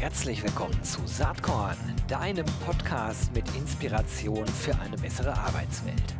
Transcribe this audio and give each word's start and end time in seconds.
Herzlich 0.00 0.44
willkommen 0.44 0.80
zu 0.84 1.00
Saatkorn, 1.06 1.76
deinem 2.06 2.46
Podcast 2.64 3.34
mit 3.34 3.44
Inspiration 3.56 4.46
für 4.46 4.78
eine 4.78 4.96
bessere 4.96 5.36
Arbeitswelt. 5.36 6.14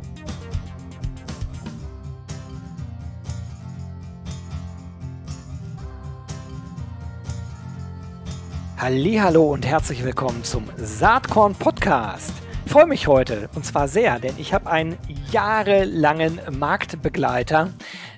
Hallo 8.77 9.53
und 9.53 9.65
herzlich 9.65 10.03
willkommen 10.03 10.43
zum 10.43 10.65
Saatkorn 10.75 11.55
Podcast. 11.55 12.33
Ich 12.65 12.73
freue 12.73 12.85
mich 12.85 13.07
heute 13.07 13.49
und 13.55 13.65
zwar 13.65 13.87
sehr, 13.87 14.19
denn 14.19 14.35
ich 14.37 14.53
habe 14.53 14.69
einen 14.69 14.97
jahrelangen 15.31 16.41
Marktbegleiter 16.51 17.69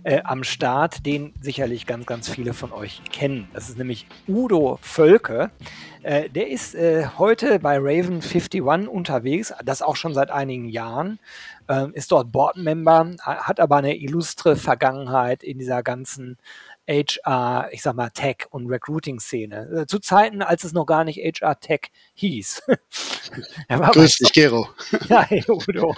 äh, 0.04 0.22
am 0.24 0.44
Start, 0.44 1.06
den 1.06 1.34
sicherlich 1.42 1.86
ganz, 1.86 2.06
ganz 2.06 2.30
viele 2.30 2.54
von 2.54 2.72
euch 2.72 3.02
kennen. 3.12 3.50
Das 3.54 3.70
ist 3.70 3.78
nämlich 3.78 4.08
Udo 4.28 4.80
Völke. 4.82 5.52
Äh, 6.04 6.30
der 6.30 6.50
ist 6.50 6.74
äh, 6.76 7.06
heute 7.18 7.60
bei 7.60 7.78
Raven 7.78 8.22
51 8.22 8.62
unterwegs, 8.62 9.54
das 9.64 9.82
auch 9.82 9.96
schon 9.96 10.14
seit 10.14 10.32
einigen 10.32 10.68
Jahren, 10.68 11.20
ähm, 11.70 11.94
ist 11.94 12.12
dort 12.12 12.32
Boardmember, 12.32 13.16
hat 13.22 13.60
aber 13.60 13.78
eine 13.78 13.96
illustre 13.96 14.56
Vergangenheit 14.56 15.44
in 15.44 15.60
dieser 15.60 15.84
ganzen 15.84 16.38
HR, 16.88 17.70
ich 17.72 17.84
sag 17.84 17.96
mal, 17.96 18.10
Tech- 18.10 18.48
und 18.50 18.68
Recruiting-Szene. 18.68 19.82
Äh, 19.82 19.86
zu 19.86 20.00
Zeiten, 20.00 20.42
als 20.42 20.64
es 20.64 20.74
noch 20.74 20.86
gar 20.86 21.04
nicht 21.04 21.20
HR-Tech 21.20 21.92
hieß. 22.16 22.64
Grüß 23.70 24.18
dich, 24.18 24.34
Gero. 24.34 24.68
Ja, 25.08 25.22
hey, 25.22 25.44
Udo. 25.48 25.96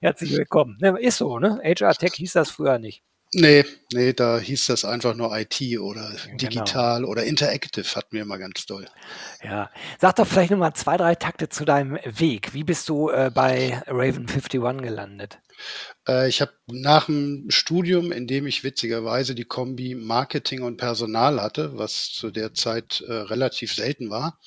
Herzlich 0.00 0.32
willkommen. 0.36 0.78
Ist 1.00 1.18
so, 1.18 1.38
ne? 1.38 1.60
HR-Tech 1.62 2.12
hieß 2.14 2.34
das 2.34 2.50
früher 2.50 2.78
nicht. 2.78 3.02
Nee, 3.32 3.64
nee, 3.92 4.12
da 4.12 4.38
hieß 4.38 4.66
das 4.66 4.84
einfach 4.84 5.14
nur 5.14 5.36
IT 5.36 5.60
oder 5.80 6.10
genau. 6.10 6.36
digital 6.36 7.04
oder 7.04 7.24
interactive, 7.24 7.84
hatten 7.94 8.12
wir 8.12 8.22
immer 8.22 8.38
ganz 8.38 8.66
doll. 8.66 8.86
Ja, 9.42 9.70
sag 9.98 10.16
doch 10.16 10.26
vielleicht 10.26 10.52
nochmal 10.52 10.74
zwei, 10.74 10.96
drei 10.96 11.14
Takte 11.16 11.48
zu 11.48 11.64
deinem 11.64 11.98
Weg. 12.04 12.54
Wie 12.54 12.64
bist 12.64 12.88
du 12.88 13.10
äh, 13.10 13.30
bei 13.34 13.82
Raven 13.88 14.26
51 14.28 14.60
gelandet? 14.82 15.38
Äh, 16.08 16.28
ich 16.28 16.40
habe 16.40 16.52
nach 16.66 17.06
dem 17.06 17.50
Studium, 17.50 18.12
in 18.12 18.26
dem 18.26 18.46
ich 18.46 18.64
witzigerweise 18.64 19.34
die 19.34 19.44
Kombi 19.44 19.94
Marketing 19.94 20.62
und 20.62 20.76
Personal 20.76 21.40
hatte, 21.40 21.78
was 21.78 22.12
zu 22.12 22.30
der 22.30 22.54
Zeit 22.54 23.02
äh, 23.06 23.12
relativ 23.12 23.74
selten 23.74 24.10
war 24.10 24.38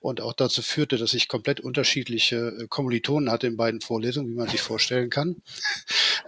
und 0.00 0.20
auch 0.20 0.32
dazu 0.32 0.62
führte, 0.62 0.96
dass 0.96 1.14
ich 1.14 1.28
komplett 1.28 1.60
unterschiedliche 1.60 2.36
äh, 2.36 2.66
Kommilitonen 2.68 3.30
hatte 3.30 3.46
in 3.46 3.56
beiden 3.56 3.80
Vorlesungen, 3.80 4.30
wie 4.30 4.36
man 4.36 4.48
sich 4.48 4.62
vorstellen 4.62 5.10
kann. 5.10 5.36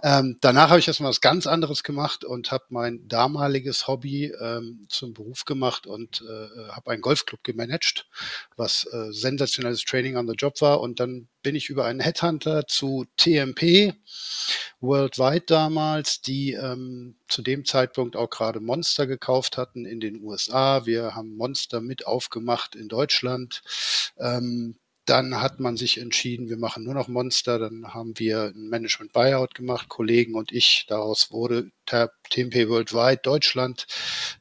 Ähm, 0.01 0.37
danach 0.39 0.69
habe 0.69 0.79
ich 0.79 0.87
erstmal 0.87 1.09
was 1.09 1.19
ganz 1.19 1.45
anderes 1.45 1.83
gemacht 1.83 2.23
und 2.23 2.51
habe 2.51 2.63
mein 2.69 3.05
damaliges 3.09 3.87
Hobby 3.87 4.31
ähm, 4.39 4.85
zum 4.87 5.13
Beruf 5.13 5.43
gemacht 5.43 5.87
und 5.87 6.21
äh, 6.21 6.71
habe 6.71 6.91
einen 6.91 7.01
Golfclub 7.01 7.43
gemanagt, 7.43 8.07
was 8.55 8.85
äh, 8.93 9.11
sensationelles 9.11 9.83
Training 9.83 10.15
on 10.15 10.27
the 10.27 10.35
Job 10.37 10.61
war. 10.61 10.79
Und 10.79 11.01
dann 11.01 11.27
bin 11.41 11.55
ich 11.55 11.69
über 11.69 11.85
einen 11.85 11.99
Headhunter 11.99 12.67
zu 12.67 13.05
TMP 13.17 13.93
Worldwide 14.81 15.45
damals, 15.45 16.21
die 16.21 16.53
ähm, 16.53 17.15
zu 17.27 17.41
dem 17.41 17.65
Zeitpunkt 17.65 18.15
auch 18.15 18.29
gerade 18.29 18.59
Monster 18.59 19.07
gekauft 19.07 19.57
hatten 19.57 19.85
in 19.85 19.99
den 19.99 20.23
USA. 20.23 20.85
Wir 20.85 21.15
haben 21.15 21.35
Monster 21.35 21.81
mit 21.81 22.07
aufgemacht 22.07 22.75
in 22.75 22.87
Deutschland. 22.87 23.61
Ähm, 24.17 24.77
dann 25.05 25.41
hat 25.41 25.59
man 25.59 25.75
sich 25.75 25.97
entschieden, 25.99 26.49
wir 26.49 26.57
machen 26.57 26.83
nur 26.83 26.93
noch 26.93 27.07
Monster. 27.07 27.57
Dann 27.57 27.93
haben 27.93 28.17
wir 28.19 28.53
ein 28.55 28.69
Management 28.69 29.11
Buyout 29.11 29.55
gemacht, 29.55 29.89
Kollegen 29.89 30.35
und 30.35 30.51
ich. 30.51 30.85
Daraus 30.87 31.31
wurde 31.31 31.71
TMP 31.85 32.69
Worldwide 32.69 33.21
Deutschland. 33.23 33.87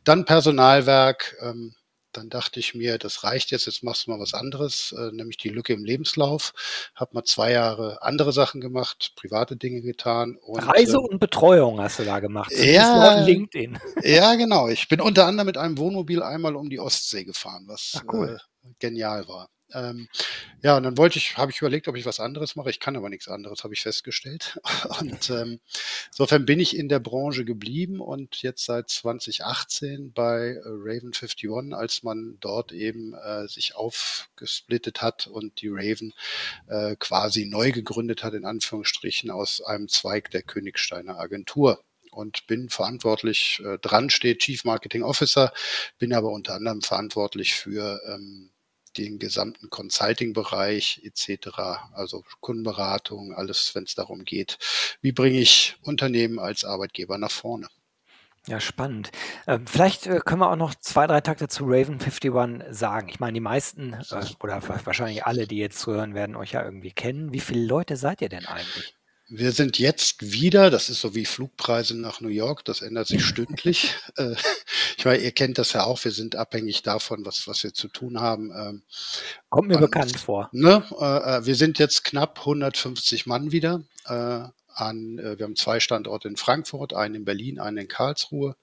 Dann 0.05 0.27
Personalwerk. 0.27 1.37
Ähm, 1.41 1.75
dann 2.12 2.28
dachte 2.28 2.61
ich 2.61 2.75
mir, 2.75 2.98
das 2.98 3.25
reicht 3.25 3.51
jetzt, 3.51 3.67
jetzt 3.67 3.83
machst 3.83 4.06
du 4.06 4.11
mal 4.11 4.20
was 4.20 4.34
anderes, 4.34 4.92
äh, 4.92 5.12
nämlich 5.12 5.37
die 5.37 5.48
Lücke 5.48 5.73
im 5.73 5.84
Lebenslauf. 5.84 6.53
Hab 6.95 7.15
mal 7.15 7.25
zwei 7.25 7.53
Jahre 7.53 8.03
andere 8.03 8.33
Sachen 8.33 8.60
gemacht, 8.60 9.12
private 9.16 9.56
Dinge 9.56 9.83
getan. 9.83 10.37
Und, 10.37 10.60
Reise 10.60 10.97
ähm, 10.97 11.05
und 11.05 11.19
Betreuung 11.21 11.81
hast 11.81 11.99
du 11.99 12.05
da 12.05 12.21
gemacht. 12.21 12.53
Ja, 12.53 13.21
LinkedIn. 13.21 13.78
Ja, 14.03 14.34
genau. 14.37 14.69
Ich 14.69 14.88
bin 14.88 15.00
unter 15.00 15.27
anderem 15.27 15.47
mit 15.47 15.59
einem 15.59 15.77
Wohnmobil 15.78 16.22
einmal 16.22 16.56
um 16.56 16.71
die 16.71 16.81
Ostsee 16.81 17.25
gefahren, 17.25 17.65
was 17.66 17.93
Ach, 17.97 18.12
cool. 18.12 18.38
äh, 18.65 18.69
genial 18.78 19.27
war. 19.28 19.49
Ähm, 19.75 20.09
ja, 20.62 20.77
und 20.77 20.83
dann 20.83 20.97
wollte 20.97 21.19
ich, 21.19 21.37
habe 21.37 21.53
ich 21.53 21.59
überlegt, 21.59 21.89
ob 21.89 21.97
ich 21.97 22.06
was 22.06 22.21
anderes 22.21 22.56
mache. 22.56 22.71
Ich 22.71 22.81
kann 22.81 22.97
aber 22.97 23.09
nichts 23.09 23.29
anderes, 23.29 23.65
habe 23.65 23.75
ich 23.75 23.83
festgestellt. 23.83 24.59
Und 25.01 25.31
ähm, 25.31 25.61
insofern 26.09 26.45
bin 26.45 26.59
ich 26.61 26.77
in 26.77 26.89
der 26.89 27.01
Branche 27.01 27.45
geblieben 27.45 28.01
und 28.01 28.43
jetzt 28.43 28.65
seit 28.65 28.89
2018 28.91 30.12
bei 30.12 30.55
äh, 30.55 30.61
Raven 30.65 31.12
51, 31.12 31.51
als 31.73 32.03
man 32.03 32.39
dort 32.41 32.73
eben 32.73 33.15
äh, 33.15 33.47
sich 33.49 33.77
aufgesplittet 33.77 35.03
hat 35.03 35.27
und 35.27 35.61
die 35.61 35.69
Raven 35.69 36.12
äh, 36.67 36.97
quasi 36.97 37.45
neu 37.45 37.73
gegründet 37.73 38.25
hat, 38.25 38.34
in 38.34 38.45
Anführungsstrichen, 38.45 39.31
aus 39.31 39.61
einem 39.61 39.89
Zweig 39.89 40.31
der 40.31 40.43
Königsteiner 40.43 41.19
Agentur 41.19 41.83
und 42.11 42.47
bin 42.47 42.69
verantwortlich, 42.69 43.62
äh, 43.65 43.78
dran 43.78 44.11
steht 44.11 44.41
Chief 44.41 44.65
Marketing 44.65 45.03
Officer, 45.03 45.53
bin 45.99 46.12
aber 46.12 46.31
unter 46.31 46.55
anderem 46.55 46.83
verantwortlich 46.83 47.55
für 47.55 48.01
ähm, 48.07 48.51
den 48.98 49.19
gesamten 49.19 49.70
Consulting-Bereich 49.70 51.03
etc., 51.04 51.48
also 51.92 52.25
Kundenberatung, 52.41 53.32
alles, 53.32 53.75
wenn 53.75 53.84
es 53.84 53.94
darum 53.94 54.25
geht, 54.25 54.59
wie 55.00 55.12
bringe 55.12 55.41
ich 55.41 55.76
Unternehmen 55.82 56.38
als 56.38 56.64
Arbeitgeber 56.64 57.19
nach 57.19 57.31
vorne. 57.31 57.69
Ja, 58.47 58.60
spannend. 58.60 59.10
Ähm, 59.47 59.66
vielleicht 59.66 60.06
äh, 60.06 60.20
können 60.25 60.41
wir 60.41 60.50
auch 60.50 60.56
noch 60.56 60.75
zwei, 60.75 61.06
drei 61.06 61.20
Takte 61.20 61.48
zu 61.48 61.64
Raven 61.64 62.00
51 62.00 62.75
sagen. 62.75 63.10
Ich 63.10 63.20
meine, 63.20 63.34
die 63.34 63.41
meisten 63.41 63.92
äh, 63.92 64.25
oder 64.41 64.62
wahrscheinlich 64.86 65.26
alle, 65.26 65.47
die 65.47 65.59
jetzt 65.59 65.78
zuhören, 65.78 66.15
werden 66.15 66.34
euch 66.34 66.53
ja 66.53 66.65
irgendwie 66.65 66.92
kennen. 66.92 67.32
Wie 67.34 67.41
viele 67.41 67.66
Leute 67.66 67.97
seid 67.97 68.22
ihr 68.22 68.30
denn 68.30 68.47
eigentlich? 68.47 68.97
Wir 69.31 69.53
sind 69.53 69.78
jetzt 69.78 70.33
wieder, 70.33 70.71
das 70.71 70.89
ist 70.89 71.03
so 71.03 71.15
wie 71.15 71.27
Flugpreise 71.27 71.94
nach 71.99 72.22
New 72.22 72.28
York, 72.28 72.65
das 72.65 72.81
ändert 72.81 73.09
sich 73.09 73.25
stündlich. 73.25 73.94
Äh, 74.16 74.34
ich 74.97 75.05
meine, 75.05 75.22
ihr 75.22 75.31
kennt 75.31 75.59
das 75.59 75.75
ja 75.75 75.84
auch, 75.84 76.03
wir 76.05 76.11
sind 76.11 76.34
abhängig 76.34 76.83
davon, 76.83 77.25
was, 77.25 77.47
was 77.47 77.62
wir 77.62 77.72
zu 77.72 77.87
tun 77.87 78.21
haben. 78.21 78.50
Ähm, 78.50 78.83
Kommt 79.49 79.69
mir 79.69 79.75
und, 79.75 79.83
bekannt 79.83 80.19
vor. 80.19 80.49
Ne, 80.50 80.83
äh, 80.99 81.47
wir 81.47 81.55
sind 81.55 81.78
jetzt 81.78 82.05
knapp 82.05 82.41
150 82.41 83.27
Mann 83.27 83.53
wieder. 83.53 83.84
An, 84.05 85.19
wir 85.19 85.45
haben 85.45 85.56
zwei 85.56 85.81
Standorte 85.81 86.28
in 86.28 86.37
Frankfurt, 86.37 86.95
einen 86.95 87.16
in 87.16 87.25
Berlin, 87.25 87.60
einen 87.60 87.78
in 87.78 87.89
Karlsruhe 87.89 88.56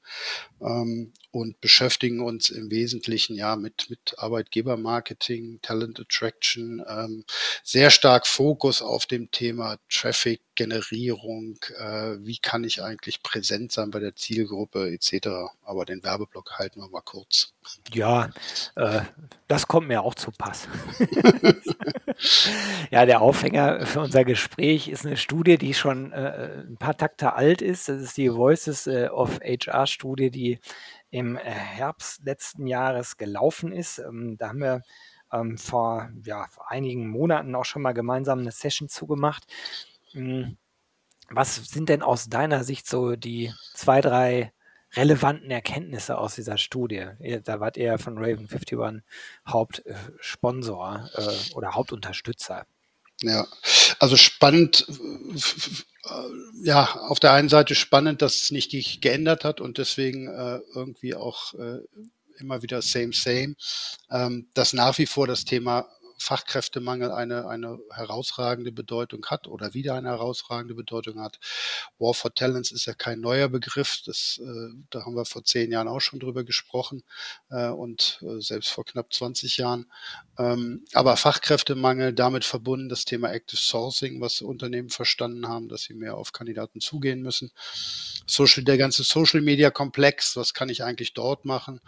ähm, 0.62 1.14
und 1.35 1.59
beschäftigen 1.59 2.22
uns 2.22 2.50
im 2.50 2.72
Wesentlichen 2.72 3.35
ja 3.35 3.57
mit, 3.57 3.90
mit 3.90 4.16
Arbeitgebermarketing, 4.18 5.59
Talent 5.62 6.00
Attraction, 6.00 6.81
ähm, 6.88 7.25
sehr 7.62 7.91
stark 7.91 8.25
Fokus 8.25 8.81
auf 8.81 9.06
dem 9.06 9.29
Thema 9.31 9.78
Traffic 9.90 10.40
Generierung, 10.56 11.57
äh, 11.78 12.16
wie 12.22 12.38
kann 12.38 12.63
ich 12.63 12.81
eigentlich 12.81 13.22
präsent 13.22 13.73
sein 13.73 13.91
bei 13.91 14.00
der 14.00 14.16
Zielgruppe 14.16 14.90
etc. 14.91 15.28
Aber 15.63 15.85
den 15.85 16.03
Werbeblock 16.03 16.57
halten 16.57 16.79
wir 16.79 16.90
mal 16.90 17.01
kurz. 17.01 17.53
Ja, 17.94 18.29
äh, 18.75 19.02
das 19.47 19.67
kommt 19.67 19.88
mir 19.88 20.02
auch 20.02 20.16
zu 20.16 20.31
Pass. 20.31 20.67
ja, 22.91 23.06
der 23.06 23.22
Aufhänger 23.22 23.85
für 23.85 24.00
unser 24.00 24.23
Gespräch 24.23 24.88
ist 24.88 25.06
eine 25.06 25.17
Studie, 25.17 25.57
die 25.57 25.73
schon 25.73 26.12
äh, 26.13 26.63
ein 26.67 26.78
paar 26.78 26.96
Takte 26.96 27.34
alt 27.34 27.62
ist. 27.62 27.90
Das 27.90 28.02
ist 28.02 28.17
die 28.17 28.34
Voices 28.34 28.88
äh, 28.88 29.09
of 29.09 29.40
HR 29.41 29.88
Studie, 29.88 30.31
die 30.31 30.59
im 31.10 31.38
äh, 31.38 31.42
Herbst 31.42 32.24
letzten 32.24 32.68
Jahres 32.68 33.18
gelaufen 33.18 33.72
ist. 33.72 34.00
Ähm, 34.00 34.38
da 34.38 34.50
haben 34.50 34.60
wir 34.60 34.82
ähm, 35.32 35.58
vor, 35.58 36.10
ja, 36.24 36.48
vor 36.50 36.72
einigen 36.72 37.08
Monaten 37.08 37.56
auch 37.56 37.66
schon 37.66 37.82
mal 37.82 37.94
gemeinsam 37.94 38.40
eine 38.40 38.52
Session 38.52 38.90
zugemacht. 38.90 39.46
Hm, 40.12 40.58
was 41.30 41.56
sind 41.56 41.90
denn 41.90 42.02
aus 42.02 42.30
deiner 42.30 42.64
Sicht 42.64 42.88
so 42.88 43.16
die 43.16 43.52
zwei, 43.74 44.02
drei 44.02 44.54
relevanten 44.96 45.50
Erkenntnisse 45.52 46.18
aus 46.18 46.36
dieser 46.36 46.58
Studie? 46.58 47.08
Da 47.44 47.59
wart 47.59 47.78
ihr 47.78 47.97
von 47.97 48.18
Raven 48.18 48.47
51 48.47 49.03
Hauptsponsor 49.47 51.09
äh, 51.16 51.56
oder 51.56 51.74
Hauptunterstützer. 51.74 52.66
Ja, 53.22 53.47
also 54.00 54.17
spannend, 54.17 54.85
ja, 56.64 56.96
auf 57.08 57.20
der 57.20 57.34
einen 57.34 57.50
Seite 57.50 57.76
spannend, 57.76 58.22
dass 58.22 58.35
es 58.44 58.52
nicht 58.52 58.72
sich 58.72 59.02
geändert 59.02 59.44
hat 59.44 59.62
und 59.62 59.78
deswegen 59.78 60.28
äh, 60.28 60.59
irgendwie 60.73 61.16
auch 61.16 61.53
äh, 61.56 61.79
immer 62.38 62.62
wieder 62.62 62.82
same, 62.82 63.14
same, 63.14 63.56
ähm, 64.12 64.47
dass 64.53 64.73
nach 64.73 64.97
wie 64.97 65.06
vor 65.06 65.28
das 65.28 65.46
Thema 65.46 65.88
Fachkräftemangel 66.17 67.12
eine, 67.12 67.47
eine 67.47 67.79
herausragende 67.91 68.72
Bedeutung 68.72 69.26
hat 69.28 69.47
oder 69.47 69.73
wieder 69.73 69.96
eine 69.96 70.09
herausragende 70.09 70.76
Bedeutung 70.76 71.20
hat. 71.20 71.40
War 72.00 72.14
for 72.14 72.34
Talents 72.34 72.72
ist 72.72 72.85
ja 72.85 72.94
kein 72.94 73.20
neuer 73.20 73.50
Begriff. 73.50 74.02
Das, 74.06 74.40
äh, 74.44 74.73
da 74.90 75.06
haben 75.06 75.16
wir 75.16 75.26
vor 75.26 75.44
zehn 75.44 75.72
Jahren 75.72 75.88
auch 75.88 76.00
schon 76.00 76.20
drüber 76.20 76.44
gesprochen 76.44 77.03
äh, 77.50 77.70
und 77.70 78.20
äh, 78.22 78.41
selbst 78.41 78.70
vor 78.72 78.85
knapp 78.85 79.14
20 79.14 79.58
Jahren. 79.58 79.91
Ähm, 80.38 80.85
aber 80.94 81.17
Fachkräftemangel, 81.17 82.14
damit 82.14 82.46
verbunden 82.46 82.90
das 82.90 83.06
Thema 83.06 83.32
Active 83.32 83.59
Sourcing, 83.59 84.22
was 84.22 84.41
Unternehmen 84.41 84.90
verstanden 84.90 85.47
haben, 85.47 85.70
dass 85.70 85.84
sie 85.84 85.94
mehr 85.94 86.17
auf 86.17 86.34
Kandidaten 86.34 86.79
zugehen 86.79 87.22
müssen. 87.22 87.52
Social, 88.28 88.64
der 88.64 88.78
ganze 88.78 89.03
Social 89.03 89.41
Media 89.41 89.70
Komplex, 89.72 90.35
was 90.35 90.53
kann 90.53 90.70
ich 90.70 90.84
eigentlich 90.84 91.14
dort 91.14 91.46
machen? 91.46 91.79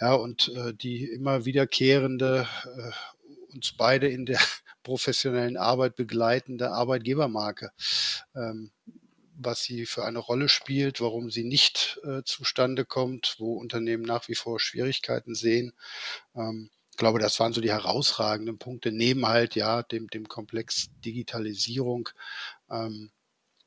Ja, 0.00 0.14
und 0.14 0.48
äh, 0.48 0.74
die 0.74 1.04
immer 1.04 1.44
wiederkehrende, 1.44 2.48
äh, 2.64 2.90
uns 3.54 3.72
beide 3.72 4.08
in 4.08 4.26
der 4.26 4.40
professionellen 4.82 5.56
Arbeit 5.56 5.96
begleitende 5.96 6.70
Arbeitgebermarke. 6.72 7.70
Ähm, 8.34 8.72
was 9.44 9.62
sie 9.62 9.86
für 9.86 10.04
eine 10.04 10.18
Rolle 10.18 10.48
spielt, 10.48 11.00
warum 11.00 11.30
sie 11.30 11.44
nicht 11.44 12.00
äh, 12.04 12.22
zustande 12.24 12.84
kommt, 12.84 13.36
wo 13.38 13.54
Unternehmen 13.54 14.04
nach 14.04 14.28
wie 14.28 14.34
vor 14.34 14.60
Schwierigkeiten 14.60 15.34
sehen. 15.34 15.72
Ähm, 16.34 16.70
ich 16.90 16.98
glaube, 16.98 17.18
das 17.18 17.40
waren 17.40 17.52
so 17.52 17.60
die 17.60 17.70
herausragenden 17.70 18.58
Punkte, 18.58 18.92
neben 18.92 19.26
halt 19.26 19.54
ja 19.54 19.82
dem, 19.82 20.08
dem 20.08 20.28
Komplex 20.28 20.90
Digitalisierung. 21.04 22.10
Ähm, 22.70 23.10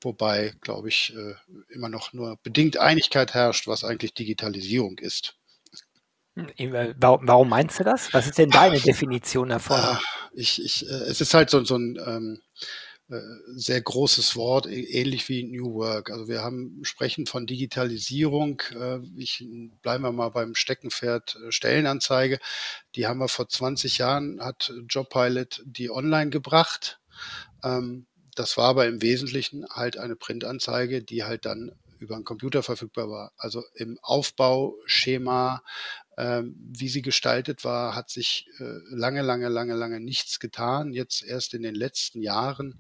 wobei, 0.01 0.53
glaube 0.61 0.89
ich, 0.89 1.13
äh, 1.15 1.33
immer 1.73 1.89
noch 1.89 2.13
nur 2.13 2.38
bedingt 2.43 2.77
Einigkeit 2.77 3.33
herrscht, 3.33 3.67
was 3.67 3.83
eigentlich 3.83 4.13
Digitalisierung 4.13 4.99
ist. 4.99 5.38
Äh, 6.35 6.93
warum 6.99 7.49
meinst 7.49 7.79
du 7.79 7.83
das? 7.83 8.13
Was 8.13 8.27
ist 8.27 8.37
denn 8.37 8.49
deine 8.49 8.79
Definition 8.79 9.49
davon? 9.49 9.77
Ah, 9.77 10.01
ich, 10.33 10.63
ich, 10.63 10.87
äh, 10.87 10.93
es 10.93 11.21
ist 11.21 11.33
halt 11.33 11.49
so, 11.49 11.63
so 11.63 11.77
ein 11.77 11.97
ähm, 12.05 12.41
sehr 13.55 13.81
großes 13.81 14.35
Wort, 14.35 14.65
ähnlich 14.65 15.29
wie 15.29 15.43
New 15.43 15.75
Work. 15.75 16.09
Also 16.09 16.27
wir 16.27 16.41
haben 16.41 16.79
sprechen 16.81 17.27
von 17.27 17.45
Digitalisierung. 17.45 18.63
Ich 19.15 19.45
bleibe 19.83 20.11
mal 20.11 20.29
beim 20.29 20.55
Steckenpferd 20.55 21.37
Stellenanzeige. 21.49 22.39
Die 22.95 23.05
haben 23.05 23.19
wir 23.19 23.27
vor 23.27 23.47
20 23.47 23.99
Jahren 23.99 24.41
hat 24.41 24.73
Jobpilot 24.89 25.61
die 25.65 25.91
online 25.91 26.31
gebracht. 26.31 26.99
Ähm, 27.63 28.07
das 28.33 28.57
war 28.57 28.69
aber 28.69 28.88
im 28.88 29.01
Wesentlichen 29.01 29.65
halt 29.69 29.97
eine 29.97 30.15
Printanzeige, 30.15 31.03
die 31.03 31.23
halt 31.23 31.45
dann 31.45 31.71
über 31.99 32.15
einen 32.15 32.25
Computer 32.25 32.63
verfügbar 32.63 33.09
war. 33.09 33.31
Also 33.38 33.63
im 33.75 33.97
Aufbauschema, 34.01 35.63
wie 36.17 36.89
sie 36.89 37.01
gestaltet 37.01 37.63
war, 37.63 37.95
hat 37.95 38.09
sich 38.09 38.47
äh, 38.59 38.63
lange, 38.89 39.21
lange, 39.21 39.50
lange, 39.50 39.75
lange 39.75 40.00
nichts 40.00 40.39
getan. 40.39 40.94
Jetzt 40.94 41.23
erst 41.23 41.53
in 41.53 41.62
den 41.62 41.75
letzten 41.75 42.21
Jahren 42.21 42.79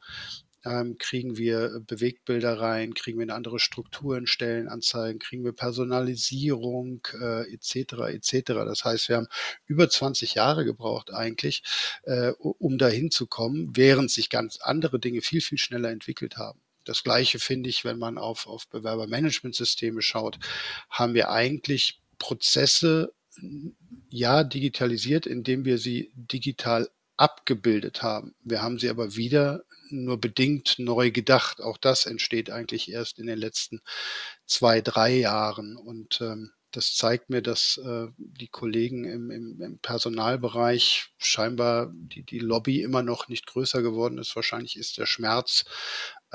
ähm, 0.65 0.97
kriegen 0.97 1.37
wir 1.37 1.79
Bewegtbilder 1.85 2.59
rein, 2.59 2.93
kriegen 2.93 3.19
wir 3.19 3.23
eine 3.23 3.35
andere 3.35 3.59
Struktur 3.59 4.17
in 4.17 4.25
Stellenanzeigen, 4.25 5.19
kriegen 5.19 5.45
wir 5.45 5.53
Personalisierung 5.53 7.07
äh, 7.13 7.53
etc. 7.53 7.93
etc. 8.09 8.41
Das 8.65 8.83
heißt, 8.83 9.09
wir 9.09 9.17
haben 9.17 9.27
über 9.65 9.89
20 9.89 10.33
Jahre 10.35 10.65
gebraucht 10.65 11.13
eigentlich, 11.13 11.63
äh, 12.03 12.31
um 12.39 12.77
dahin 12.77 13.11
zu 13.11 13.27
kommen, 13.27 13.69
während 13.75 14.11
sich 14.11 14.29
ganz 14.29 14.57
andere 14.61 14.99
Dinge 14.99 15.21
viel, 15.21 15.41
viel 15.41 15.59
schneller 15.59 15.91
entwickelt 15.91 16.37
haben. 16.37 16.59
Das 16.83 17.03
Gleiche 17.03 17.39
finde 17.39 17.69
ich, 17.69 17.85
wenn 17.85 17.97
man 17.97 18.17
auf, 18.17 18.47
auf 18.47 18.67
Bewerbermanagementsysteme 18.69 20.01
schaut, 20.01 20.37
haben 20.89 21.13
wir 21.13 21.29
eigentlich 21.29 22.01
Prozesse 22.19 23.13
ja 24.09 24.43
digitalisiert, 24.43 25.25
indem 25.25 25.65
wir 25.65 25.77
sie 25.77 26.11
digital 26.15 26.89
abgebildet 27.17 28.03
haben. 28.03 28.35
Wir 28.43 28.61
haben 28.61 28.79
sie 28.79 28.89
aber 28.89 29.15
wieder 29.15 29.63
nur 29.89 30.19
bedingt 30.19 30.75
neu 30.79 31.11
gedacht. 31.11 31.61
Auch 31.61 31.77
das 31.77 32.05
entsteht 32.05 32.49
eigentlich 32.49 32.91
erst 32.91 33.19
in 33.19 33.27
den 33.27 33.37
letzten 33.37 33.81
zwei, 34.45 34.81
drei 34.81 35.15
Jahren. 35.15 35.77
Und 35.77 36.19
ähm, 36.21 36.51
das 36.71 36.95
zeigt 36.95 37.29
mir, 37.29 37.41
dass 37.41 37.77
äh, 37.77 38.07
die 38.17 38.49
Kollegen 38.49 39.05
im, 39.05 39.31
im, 39.31 39.61
im 39.61 39.79
Personalbereich 39.79 41.13
scheinbar 41.17 41.91
die, 41.93 42.23
die 42.23 42.39
Lobby 42.39 42.81
immer 42.81 43.01
noch 43.01 43.29
nicht 43.29 43.47
größer 43.47 43.81
geworden 43.81 44.17
ist. 44.17 44.35
Wahrscheinlich 44.35 44.75
ist 44.75 44.97
der 44.97 45.05
Schmerz 45.05 45.63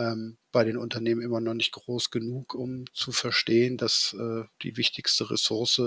ähm, 0.00 0.38
bei 0.52 0.64
den 0.64 0.76
Unternehmen 0.76 1.22
immer 1.22 1.40
noch 1.40 1.54
nicht 1.54 1.72
groß 1.72 2.10
genug, 2.10 2.54
um 2.54 2.84
zu 2.92 3.12
verstehen, 3.12 3.76
dass 3.76 4.14
äh, 4.18 4.44
die 4.62 4.76
wichtigste 4.76 5.30
Ressource 5.30 5.80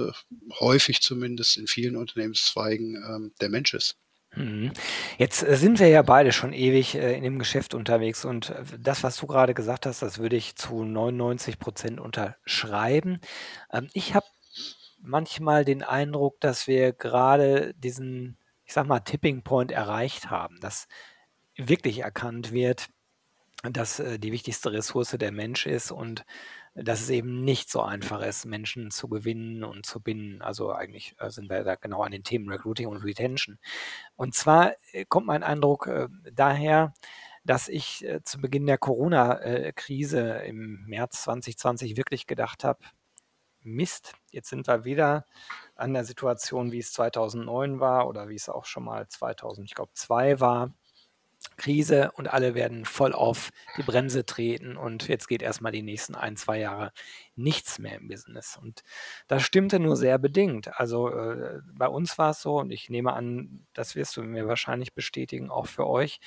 häufig 0.60 1.02
zumindest 1.02 1.58
in 1.58 1.68
vielen 1.68 1.96
Unternehmenszweigen 1.96 2.96
ähm, 2.96 3.34
der 3.42 3.50
Mensch 3.50 3.74
ist. 3.74 3.98
Mhm. 4.36 4.72
Jetzt 5.18 5.44
äh, 5.44 5.56
sind 5.56 5.80
wir 5.80 5.88
ja 5.90 6.02
beide 6.02 6.32
schon 6.32 6.54
ewig 6.54 6.96
äh, 6.96 7.16
in 7.16 7.24
dem 7.24 7.40
Geschäft 7.40 7.74
unterwegs 7.74 8.26
und 8.26 8.50
äh, 8.50 8.64
das, 8.80 9.04
was 9.04 9.18
du 9.18 9.28
gerade 9.28 9.54
gesagt 9.54 9.86
hast, 9.86 10.02
das 10.02 10.18
würde 10.18 10.36
ich 10.36 10.56
zu 10.56 10.84
99 10.84 11.60
Prozent 11.60 12.00
unterschreiben. 12.00 13.20
Ähm, 13.72 13.90
ich 13.94 14.16
habe 14.16 14.26
manchmal 15.02 15.66
den 15.66 15.84
Eindruck, 15.84 16.40
dass 16.40 16.68
wir 16.68 16.94
gerade 16.94 17.74
diesen, 17.76 18.38
ich 18.66 18.74
sag 18.74 18.88
mal, 18.88 19.02
Tipping 19.02 19.44
Point 19.44 19.72
erreicht 19.72 20.30
haben, 20.30 20.60
dass 20.62 20.88
wirklich 21.56 22.00
erkannt 22.00 22.52
wird, 22.52 22.88
dass 23.72 24.02
die 24.18 24.32
wichtigste 24.32 24.72
Ressource 24.72 25.12
der 25.12 25.32
Mensch 25.32 25.66
ist 25.66 25.92
und 25.92 26.26
dass 26.76 27.02
es 27.02 27.10
eben 27.10 27.44
nicht 27.44 27.70
so 27.70 27.82
einfach 27.82 28.22
ist, 28.22 28.46
Menschen 28.46 28.90
zu 28.92 29.08
gewinnen 29.08 29.64
und 29.64 29.86
zu 29.86 30.02
binden. 30.02 30.42
Also 30.42 30.72
eigentlich 30.72 31.16
äh, 31.20 31.30
sind 31.30 31.50
wir 31.50 31.64
da 31.64 31.76
genau 31.76 32.02
an 32.02 32.12
den 32.12 32.24
Themen 32.24 32.50
Recruiting 32.50 32.88
und 32.88 33.04
Retention. 33.04 33.60
Und 34.16 34.34
zwar 34.34 34.74
äh, 34.92 35.06
kommt 35.06 35.28
mein 35.28 35.44
Eindruck 35.44 35.88
äh, 35.88 36.08
daher, 36.32 36.94
dass 37.46 37.68
ich 37.68 38.04
äh, 38.06 38.24
zu 38.24 38.40
Beginn 38.42 38.66
der 38.66 38.78
Corona-Krise 38.78 40.44
im 40.48 40.84
März 40.86 41.24
2020 41.24 41.98
wirklich 41.98 42.26
gedacht 42.26 42.64
habe, 42.64 42.80
Mist, 43.62 44.14
jetzt 44.32 44.50
sind 44.50 44.68
wir 44.68 44.84
wieder 44.84 45.26
an 45.76 45.94
der 45.94 46.04
Situation, 46.04 46.72
wie 46.72 46.80
es 46.80 46.92
2009 46.94 47.80
war 47.80 48.08
oder 48.08 48.28
wie 48.30 48.36
es 48.36 48.50
auch 48.50 48.66
schon 48.66 48.84
mal 48.84 49.08
2002 49.08 50.40
war. 50.40 50.74
Krise 51.58 52.12
und 52.16 52.34
alle 52.34 52.56
werden 52.56 52.86
voll 52.86 53.14
auf 53.14 53.52
die 53.78 53.84
Bremse 53.84 54.26
treten 54.26 54.78
und 54.78 55.08
jetzt 55.08 55.28
geht 55.28 55.42
erstmal 55.42 55.72
die 55.72 55.84
nächsten 55.84 56.16
ein, 56.16 56.36
zwei 56.36 56.60
Jahre 56.60 56.92
nichts 57.36 57.80
mehr 57.80 57.98
im 57.98 58.08
Business. 58.08 58.58
Und 58.62 58.84
das 59.28 59.44
stimmte 59.44 59.80
nur 59.80 59.96
sehr 59.96 60.18
bedingt. 60.18 60.80
Also 60.80 61.10
äh, 61.10 61.60
bei 61.74 61.88
uns 61.88 62.18
war 62.18 62.32
es 62.32 62.42
so 62.42 62.60
und 62.60 62.72
ich 62.72 62.90
nehme 62.90 63.14
an, 63.14 63.66
das 63.74 63.96
wirst 63.96 64.18
du 64.18 64.24
mir 64.24 64.48
wahrscheinlich 64.48 64.94
bestätigen, 64.94 65.50
auch 65.50 65.68
für 65.68 65.88
euch. 65.88 66.20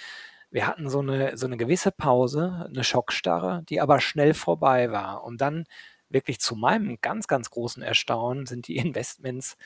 Wir 0.50 0.66
hatten 0.66 0.88
so 0.88 1.00
eine, 1.00 1.36
so 1.36 1.46
eine 1.46 1.56
gewisse 1.56 1.92
Pause, 1.92 2.66
eine 2.68 2.84
Schockstarre, 2.84 3.62
die 3.68 3.80
aber 3.80 4.00
schnell 4.00 4.32
vorbei 4.32 4.90
war. 4.92 5.24
Und 5.24 5.40
dann 5.40 5.64
wirklich 6.08 6.38
zu 6.40 6.54
meinem 6.54 6.98
ganz, 7.00 7.26
ganz 7.26 7.50
großen 7.50 7.82
Erstaunen 7.82 8.46
sind 8.46 8.68
die 8.68 8.76
Investments 8.76 9.56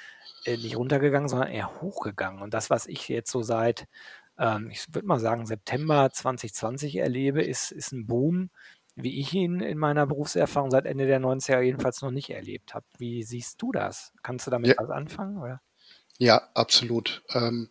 äh, 0.44 0.56
nicht 0.56 0.76
runtergegangen, 0.76 1.28
sondern 1.28 1.50
eher 1.50 1.80
hochgegangen. 1.80 2.42
Und 2.42 2.54
das, 2.54 2.70
was 2.70 2.86
ich 2.86 3.08
jetzt 3.08 3.30
so 3.30 3.42
seit 3.42 3.86
ähm, 4.40 4.70
ich 4.70 4.86
würde 4.92 5.06
mal 5.06 5.20
sagen, 5.20 5.46
September 5.46 6.10
2020 6.10 6.96
erlebe, 6.96 7.42
ist, 7.42 7.70
ist 7.70 7.92
ein 7.92 8.06
Boom, 8.06 8.50
wie 8.96 9.20
ich 9.20 9.34
ihn 9.34 9.60
in 9.60 9.78
meiner 9.78 10.06
Berufserfahrung 10.06 10.70
seit 10.70 10.86
Ende 10.86 11.06
der 11.06 11.20
90er 11.20 11.60
jedenfalls 11.60 12.00
noch 12.02 12.10
nicht 12.10 12.30
erlebt 12.30 12.74
habe. 12.74 12.86
Wie 12.98 13.22
siehst 13.22 13.60
du 13.60 13.70
das? 13.70 14.12
Kannst 14.22 14.46
du 14.46 14.50
damit 14.50 14.70
ja. 14.70 14.74
was 14.78 14.90
anfangen? 14.90 15.38
Oder? 15.38 15.60
Ja, 16.18 16.48
absolut. 16.54 17.22
Ähm, 17.34 17.68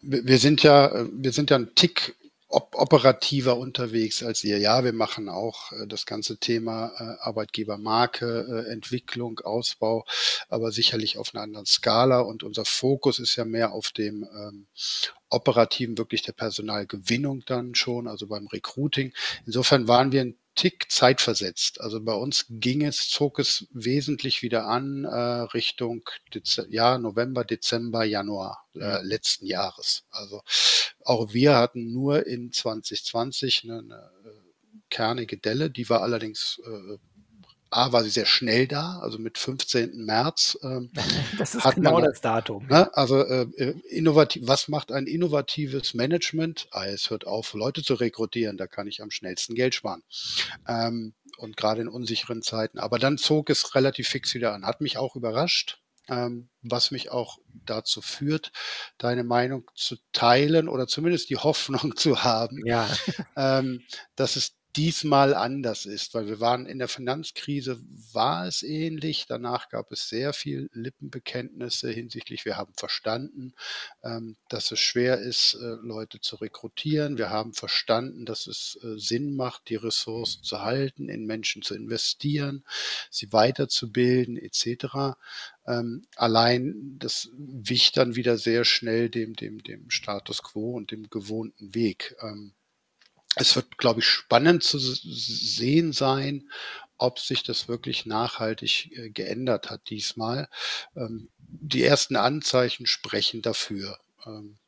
wir 0.00 0.38
sind 0.38 0.62
ja, 0.62 1.06
wir 1.12 1.32
sind 1.32 1.50
ja 1.50 1.58
ein 1.58 1.74
Tick 1.74 2.16
op 2.50 2.74
operativer 2.74 3.56
unterwegs 3.56 4.22
als 4.22 4.42
ihr. 4.42 4.58
Ja, 4.58 4.82
wir 4.84 4.92
machen 4.92 5.28
auch 5.28 5.70
äh, 5.72 5.86
das 5.86 6.04
ganze 6.04 6.38
Thema 6.38 6.92
äh, 6.98 7.16
Arbeitgebermarke, 7.20 8.66
äh, 8.66 8.72
Entwicklung, 8.72 9.38
Ausbau, 9.40 10.04
aber 10.48 10.72
sicherlich 10.72 11.16
auf 11.16 11.34
einer 11.34 11.44
anderen 11.44 11.66
Skala. 11.66 12.20
Und 12.20 12.42
unser 12.42 12.64
Fokus 12.64 13.20
ist 13.20 13.36
ja 13.36 13.44
mehr 13.44 13.72
auf 13.72 13.92
dem 13.92 14.24
ähm, 14.24 14.66
operativen, 15.28 15.96
wirklich 15.96 16.22
der 16.22 16.32
Personalgewinnung 16.32 17.44
dann 17.46 17.76
schon, 17.76 18.08
also 18.08 18.26
beim 18.26 18.48
Recruiting. 18.48 19.12
Insofern 19.46 19.86
waren 19.86 20.10
wir 20.10 20.22
ein 20.22 20.36
Tick 20.56 20.90
zeitversetzt. 20.90 21.80
Also 21.80 22.02
bei 22.02 22.12
uns 22.12 22.46
ging 22.50 22.84
es, 22.84 23.08
zog 23.08 23.38
es 23.38 23.68
wesentlich 23.72 24.42
wieder 24.42 24.66
an 24.66 25.04
äh, 25.04 25.08
Richtung 25.54 26.02
Dez 26.34 26.60
ja, 26.68 26.98
November, 26.98 27.44
Dezember, 27.44 28.04
Januar 28.04 28.66
äh, 28.74 29.00
letzten 29.02 29.46
Jahres. 29.46 30.04
Also 30.10 30.42
auch 31.04 31.32
wir 31.32 31.56
hatten 31.56 31.92
nur 31.92 32.26
in 32.26 32.52
2020 32.52 33.64
eine, 33.64 33.78
eine 33.78 34.10
äh, 34.24 34.78
kernige 34.90 35.38
Delle, 35.38 35.70
die 35.70 35.88
war 35.88 36.02
allerdings 36.02 36.60
äh, 36.64 36.98
A, 37.72 37.92
war 37.92 38.02
sie 38.02 38.10
sehr 38.10 38.26
schnell 38.26 38.66
da, 38.66 38.98
also 38.98 39.18
mit 39.18 39.38
15. 39.38 40.04
März. 40.04 40.58
Ähm, 40.62 40.90
das 41.38 41.54
ist 41.54 41.74
genau 41.76 41.94
man, 41.94 42.04
das 42.04 42.20
Datum. 42.20 42.66
Ne, 42.66 42.92
also 42.96 43.22
äh, 43.22 43.46
innovativ, 43.88 44.42
was 44.46 44.66
macht 44.66 44.90
ein 44.90 45.06
innovatives 45.06 45.94
Management? 45.94 46.66
Ah, 46.72 46.86
es 46.86 47.10
hört 47.10 47.28
auf, 47.28 47.54
Leute 47.54 47.84
zu 47.84 47.94
rekrutieren, 47.94 48.56
da 48.56 48.66
kann 48.66 48.88
ich 48.88 49.02
am 49.02 49.12
schnellsten 49.12 49.54
Geld 49.54 49.76
sparen. 49.76 50.02
Ähm, 50.66 51.14
und 51.38 51.56
gerade 51.56 51.80
in 51.80 51.88
unsicheren 51.88 52.42
Zeiten. 52.42 52.78
Aber 52.78 52.98
dann 52.98 53.18
zog 53.18 53.50
es 53.50 53.74
relativ 53.76 54.08
fix 54.08 54.34
wieder 54.34 54.52
an. 54.52 54.66
Hat 54.66 54.80
mich 54.80 54.98
auch 54.98 55.14
überrascht. 55.14 55.80
Ähm, 56.10 56.50
was 56.62 56.90
mich 56.90 57.10
auch 57.10 57.38
dazu 57.64 58.02
führt, 58.02 58.52
deine 58.98 59.24
Meinung 59.24 59.70
zu 59.74 59.96
teilen 60.12 60.68
oder 60.68 60.86
zumindest 60.86 61.30
die 61.30 61.36
Hoffnung 61.38 61.96
zu 61.96 62.24
haben, 62.24 62.58
Ja. 62.66 62.88
ähm, 63.36 63.82
dass 64.16 64.36
es 64.36 64.56
diesmal 64.76 65.34
anders 65.34 65.86
ist, 65.86 66.14
weil 66.14 66.26
wir 66.26 66.40
waren 66.40 66.66
in 66.66 66.78
der 66.78 66.88
Finanzkrise, 66.88 67.80
war 68.12 68.46
es 68.46 68.62
ähnlich. 68.62 69.26
Danach 69.28 69.68
gab 69.68 69.90
es 69.90 70.08
sehr 70.08 70.32
viel 70.32 70.70
Lippenbekenntnisse 70.72 71.90
hinsichtlich, 71.90 72.44
wir 72.44 72.56
haben 72.56 72.72
verstanden, 72.74 73.54
ähm, 74.04 74.36
dass 74.48 74.70
es 74.70 74.78
schwer 74.78 75.18
ist, 75.18 75.54
äh, 75.54 75.76
Leute 75.82 76.20
zu 76.20 76.36
rekrutieren. 76.36 77.18
Wir 77.18 77.30
haben 77.30 77.52
verstanden, 77.52 78.24
dass 78.26 78.46
es 78.46 78.78
äh, 78.82 78.98
Sinn 78.98 79.34
macht, 79.34 79.68
die 79.68 79.76
Ressourcen 79.76 80.42
zu 80.42 80.62
halten, 80.62 81.08
in 81.08 81.26
Menschen 81.26 81.62
zu 81.62 81.74
investieren, 81.74 82.64
sie 83.10 83.32
weiterzubilden 83.32 84.36
etc. 84.36 85.16
Ähm, 85.66 86.02
allein 86.16 86.96
das 86.98 87.30
wich 87.36 87.92
dann 87.92 88.16
wieder 88.16 88.38
sehr 88.38 88.64
schnell 88.64 89.08
dem, 89.08 89.34
dem, 89.34 89.62
dem 89.62 89.90
Status 89.90 90.42
quo 90.42 90.76
und 90.76 90.90
dem 90.90 91.10
gewohnten 91.10 91.74
Weg. 91.74 92.16
Ähm, 92.22 92.52
es 93.36 93.56
wird, 93.56 93.78
glaube 93.78 94.00
ich, 94.00 94.06
spannend 94.06 94.62
zu 94.62 94.78
sehen 94.78 95.92
sein, 95.92 96.48
ob 96.98 97.18
sich 97.18 97.42
das 97.42 97.68
wirklich 97.68 98.06
nachhaltig 98.06 98.90
äh, 98.96 99.10
geändert 99.10 99.70
hat 99.70 99.88
diesmal. 99.88 100.48
Ähm, 100.96 101.30
die 101.38 101.82
ersten 101.82 102.16
Anzeichen 102.16 102.86
sprechen 102.86 103.42
dafür. 103.42 103.98
Ähm, 104.26 104.58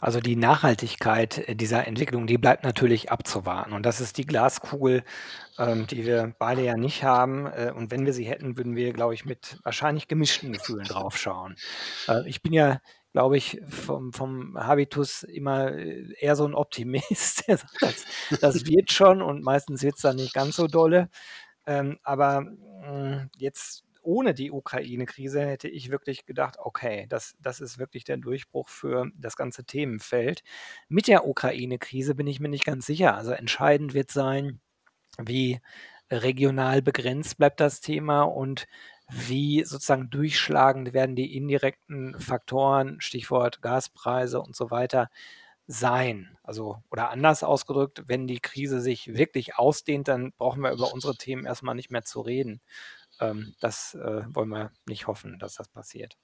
also 0.00 0.20
die 0.20 0.36
Nachhaltigkeit 0.36 1.48
äh, 1.48 1.56
dieser 1.56 1.86
Entwicklung, 1.86 2.26
die 2.26 2.38
bleibt 2.38 2.64
natürlich 2.64 3.10
abzuwarten. 3.10 3.72
Und 3.72 3.84
das 3.84 4.00
ist 4.00 4.18
die 4.18 4.26
Glaskugel, 4.26 5.04
ähm, 5.58 5.86
die 5.86 6.06
wir 6.06 6.34
beide 6.38 6.62
ja 6.62 6.76
nicht 6.76 7.02
haben. 7.02 7.46
Äh, 7.46 7.72
und 7.74 7.90
wenn 7.90 8.06
wir 8.06 8.12
sie 8.12 8.24
hätten, 8.24 8.56
würden 8.56 8.76
wir, 8.76 8.92
glaube 8.92 9.14
ich, 9.14 9.24
mit 9.24 9.58
wahrscheinlich 9.64 10.08
gemischten 10.08 10.52
Gefühlen 10.52 10.84
draufschauen. 10.84 11.56
Ich 12.26 12.42
bin 12.42 12.52
ja 12.52 12.80
glaube 13.12 13.36
ich, 13.36 13.60
vom, 13.68 14.12
vom 14.12 14.58
Habitus 14.58 15.22
immer 15.22 15.72
äh, 15.72 16.12
eher 16.18 16.36
so 16.36 16.46
ein 16.46 16.54
Optimist. 16.54 17.44
Der 17.48 17.58
sagt, 17.58 17.82
das, 17.82 18.04
das 18.40 18.66
wird 18.66 18.90
schon 18.92 19.22
und 19.22 19.42
meistens 19.42 19.82
wird 19.82 19.96
es 19.96 20.02
dann 20.02 20.16
nicht 20.16 20.34
ganz 20.34 20.56
so 20.56 20.66
dolle. 20.66 21.08
Ähm, 21.66 21.98
aber 22.02 22.42
mh, 22.42 22.90
mm, 22.90 23.30
jetzt 23.36 23.84
ohne 24.02 24.34
die 24.34 24.50
Ukraine-Krise 24.50 25.44
hätte 25.46 25.68
ich 25.68 25.90
wirklich 25.90 26.26
gedacht, 26.26 26.56
okay, 26.58 27.06
das, 27.08 27.36
das 27.40 27.60
ist 27.60 27.78
wirklich 27.78 28.04
der 28.04 28.16
Durchbruch 28.16 28.68
für 28.68 29.10
das 29.16 29.36
ganze 29.36 29.64
Themenfeld. 29.64 30.42
Mit 30.88 31.06
der 31.06 31.26
Ukraine-Krise 31.26 32.14
bin 32.16 32.26
ich 32.26 32.40
mir 32.40 32.48
nicht 32.48 32.64
ganz 32.64 32.86
sicher. 32.86 33.14
Also 33.14 33.30
entscheidend 33.30 33.94
wird 33.94 34.10
sein, 34.10 34.60
wie 35.18 35.60
regional 36.10 36.82
begrenzt 36.82 37.38
bleibt 37.38 37.60
das 37.60 37.80
Thema 37.80 38.22
und 38.22 38.66
wie 39.12 39.64
sozusagen 39.64 40.10
durchschlagend 40.10 40.92
werden 40.94 41.16
die 41.16 41.36
indirekten 41.36 42.18
Faktoren, 42.20 43.00
Stichwort 43.00 43.62
Gaspreise 43.62 44.40
und 44.40 44.56
so 44.56 44.70
weiter, 44.70 45.10
sein. 45.66 46.36
Also, 46.42 46.82
oder 46.90 47.10
anders 47.10 47.44
ausgedrückt, 47.44 48.04
wenn 48.06 48.26
die 48.26 48.40
Krise 48.40 48.80
sich 48.80 49.14
wirklich 49.14 49.56
ausdehnt, 49.56 50.08
dann 50.08 50.32
brauchen 50.32 50.62
wir 50.62 50.72
über 50.72 50.92
unsere 50.92 51.16
Themen 51.16 51.46
erstmal 51.46 51.74
nicht 51.74 51.90
mehr 51.90 52.04
zu 52.04 52.20
reden. 52.20 52.60
Ähm, 53.20 53.54
das 53.60 53.94
äh, 53.94 54.22
wollen 54.34 54.48
wir 54.50 54.72
nicht 54.86 55.06
hoffen, 55.06 55.38
dass 55.38 55.54
das 55.56 55.68
passiert. 55.68 56.16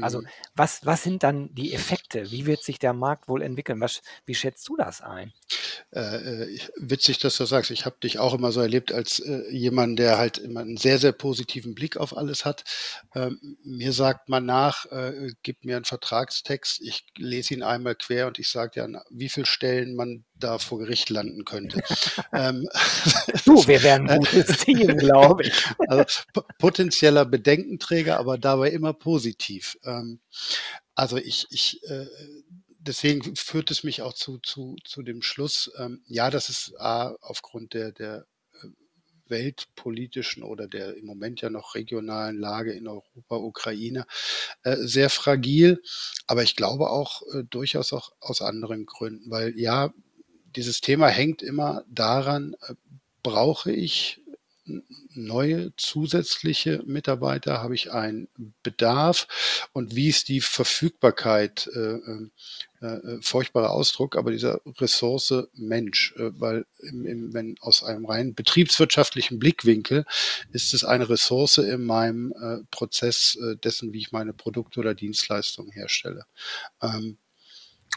Also, 0.00 0.22
mhm. 0.22 0.28
was, 0.56 0.84
was 0.84 1.02
sind 1.02 1.22
dann 1.22 1.54
die 1.54 1.72
Effekte? 1.72 2.30
Wie 2.30 2.46
wird 2.46 2.64
sich 2.64 2.78
der 2.78 2.92
Markt 2.92 3.28
wohl 3.28 3.42
entwickeln? 3.42 3.80
Was, 3.80 4.02
wie 4.26 4.34
schätzt 4.34 4.68
du 4.68 4.76
das 4.76 5.00
ein? 5.00 5.32
Äh, 5.92 6.00
äh 6.00 6.58
witzig, 6.76 7.18
dass 7.18 7.36
du 7.36 7.44
sagst. 7.44 7.70
Ich 7.70 7.86
habe 7.86 7.96
dich 8.02 8.18
auch 8.18 8.34
immer 8.34 8.50
so 8.50 8.60
erlebt 8.60 8.92
als 8.92 9.20
äh, 9.20 9.48
jemand, 9.50 9.98
der 9.98 10.18
halt 10.18 10.38
immer 10.38 10.60
einen 10.60 10.76
sehr, 10.76 10.98
sehr 10.98 11.12
positiven 11.12 11.74
Blick 11.74 11.96
auf 11.96 12.16
alles 12.16 12.44
hat. 12.44 12.64
Ähm, 13.14 13.56
mir 13.64 13.92
sagt 13.92 14.28
man 14.28 14.46
nach, 14.46 14.86
äh, 14.86 15.30
gib 15.42 15.64
mir 15.64 15.76
einen 15.76 15.84
Vertragstext, 15.84 16.80
ich 16.80 17.06
lese 17.16 17.54
ihn 17.54 17.62
einmal 17.62 17.94
quer 17.94 18.26
und 18.26 18.38
ich 18.38 18.48
sage 18.48 18.72
dir, 18.72 18.84
an 18.84 18.98
wie 19.10 19.28
vielen 19.28 19.46
Stellen 19.46 19.94
man 19.94 20.24
da 20.36 20.58
vor 20.58 20.78
Gericht 20.78 21.10
landen 21.10 21.44
könnte. 21.44 21.82
ähm, 22.32 22.68
du, 23.44 23.66
wir 23.66 23.82
wären 23.82 24.08
ein 24.10 24.20
gutes 24.20 24.58
Team, 24.64 24.96
glaube 24.96 25.44
ich. 25.44 25.52
Also 25.88 26.04
potenzieller 26.58 27.24
Bedenkenträger, 27.24 28.18
aber 28.18 28.38
dabei 28.38 28.70
immer 28.70 28.92
positiv. 28.92 29.78
Ähm, 29.84 30.20
also 30.94 31.16
ich, 31.16 31.46
ich 31.50 31.82
äh, 31.88 32.06
deswegen 32.86 33.36
führt 33.36 33.70
es 33.70 33.82
mich 33.82 34.02
auch 34.02 34.12
zu, 34.12 34.38
zu, 34.38 34.76
zu 34.84 35.02
dem 35.02 35.22
Schluss, 35.22 35.70
ähm, 35.78 36.02
ja, 36.06 36.30
das 36.30 36.48
ist 36.48 36.74
A, 36.78 37.16
aufgrund 37.20 37.74
der, 37.74 37.92
der 37.92 38.26
äh, 38.62 38.68
weltpolitischen 39.26 40.42
oder 40.42 40.68
der 40.68 40.96
im 40.96 41.06
Moment 41.06 41.40
ja 41.40 41.50
noch 41.50 41.74
regionalen 41.74 42.38
Lage 42.38 42.72
in 42.72 42.86
Europa, 42.86 43.36
Ukraine, 43.36 44.06
äh, 44.62 44.76
sehr 44.76 45.10
fragil. 45.10 45.82
Aber 46.26 46.42
ich 46.42 46.56
glaube 46.56 46.90
auch 46.90 47.22
äh, 47.32 47.44
durchaus 47.44 47.92
auch 47.92 48.12
aus 48.20 48.42
anderen 48.42 48.86
Gründen, 48.86 49.30
weil 49.30 49.58
ja, 49.58 49.92
dieses 50.56 50.80
Thema 50.80 51.08
hängt 51.08 51.42
immer 51.42 51.84
daran, 51.88 52.54
äh, 52.68 52.74
brauche 53.22 53.72
ich 53.72 54.20
neue 55.14 55.74
zusätzliche 55.76 56.82
Mitarbeiter? 56.86 57.62
Habe 57.62 57.74
ich 57.74 57.92
einen 57.92 58.28
Bedarf? 58.62 59.68
Und 59.72 59.94
wie 59.94 60.08
ist 60.08 60.28
die 60.28 60.40
Verfügbarkeit? 60.40 61.68
Äh, 61.74 61.98
äh, 61.98 62.30
äh, 62.84 63.22
furchtbarer 63.22 63.70
Ausdruck, 63.70 64.16
aber 64.16 64.30
dieser 64.30 64.60
Ressource 64.78 65.32
Mensch, 65.54 66.14
äh, 66.16 66.30
weil 66.38 66.66
im, 66.80 67.06
im, 67.06 67.34
wenn 67.34 67.56
aus 67.60 67.82
einem 67.82 68.04
rein 68.04 68.34
betriebswirtschaftlichen 68.34 69.38
Blickwinkel 69.38 70.04
ist 70.52 70.74
es 70.74 70.84
eine 70.84 71.08
Ressource 71.08 71.58
in 71.58 71.84
meinem 71.84 72.32
äh, 72.32 72.64
Prozess 72.70 73.36
äh, 73.36 73.56
dessen, 73.56 73.92
wie 73.92 74.00
ich 74.00 74.12
meine 74.12 74.34
Produkte 74.34 74.80
oder 74.80 74.94
Dienstleistungen 74.94 75.72
herstelle. 75.72 76.26
Ähm, 76.82 77.16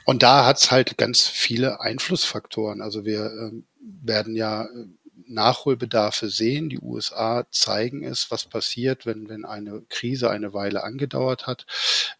und 0.05 0.23
da 0.23 0.45
hat 0.45 0.57
es 0.57 0.71
halt 0.71 0.97
ganz 0.97 1.27
viele 1.27 1.81
Einflussfaktoren. 1.81 2.81
Also 2.81 3.05
wir 3.05 3.25
ähm, 3.25 3.65
werden 3.79 4.35
ja 4.35 4.63
äh, 4.65 4.87
Nachholbedarfe 5.27 6.29
sehen. 6.29 6.69
Die 6.69 6.79
USA 6.79 7.45
zeigen 7.51 8.03
es, 8.03 8.31
was 8.31 8.45
passiert, 8.45 9.05
wenn, 9.05 9.29
wenn 9.29 9.45
eine 9.45 9.83
Krise 9.89 10.29
eine 10.29 10.53
Weile 10.53 10.83
angedauert 10.83 11.47
hat, 11.47 11.65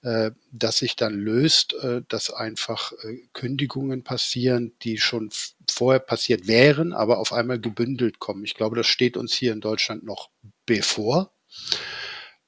äh, 0.02 0.32
dass 0.52 0.80
sich 0.80 0.96
dann 0.96 1.14
löst, 1.14 1.74
äh, 1.76 2.02
dass 2.08 2.32
einfach 2.32 2.92
äh, 3.04 3.20
Kündigungen 3.34 4.04
passieren, 4.04 4.74
die 4.84 4.98
schon 4.98 5.30
vorher 5.70 6.00
passiert 6.00 6.48
wären, 6.48 6.94
aber 6.94 7.20
auf 7.20 7.34
einmal 7.34 7.60
gebündelt 7.60 8.20
kommen. 8.20 8.44
Ich 8.44 8.56
glaube, 8.56 8.76
das 8.76 8.88
steht 8.88 9.18
uns 9.18 9.34
hier 9.34 9.54
in 9.54 9.62
Deutschland 9.62 10.04
noch 10.04 10.30
bevor. 10.66 11.32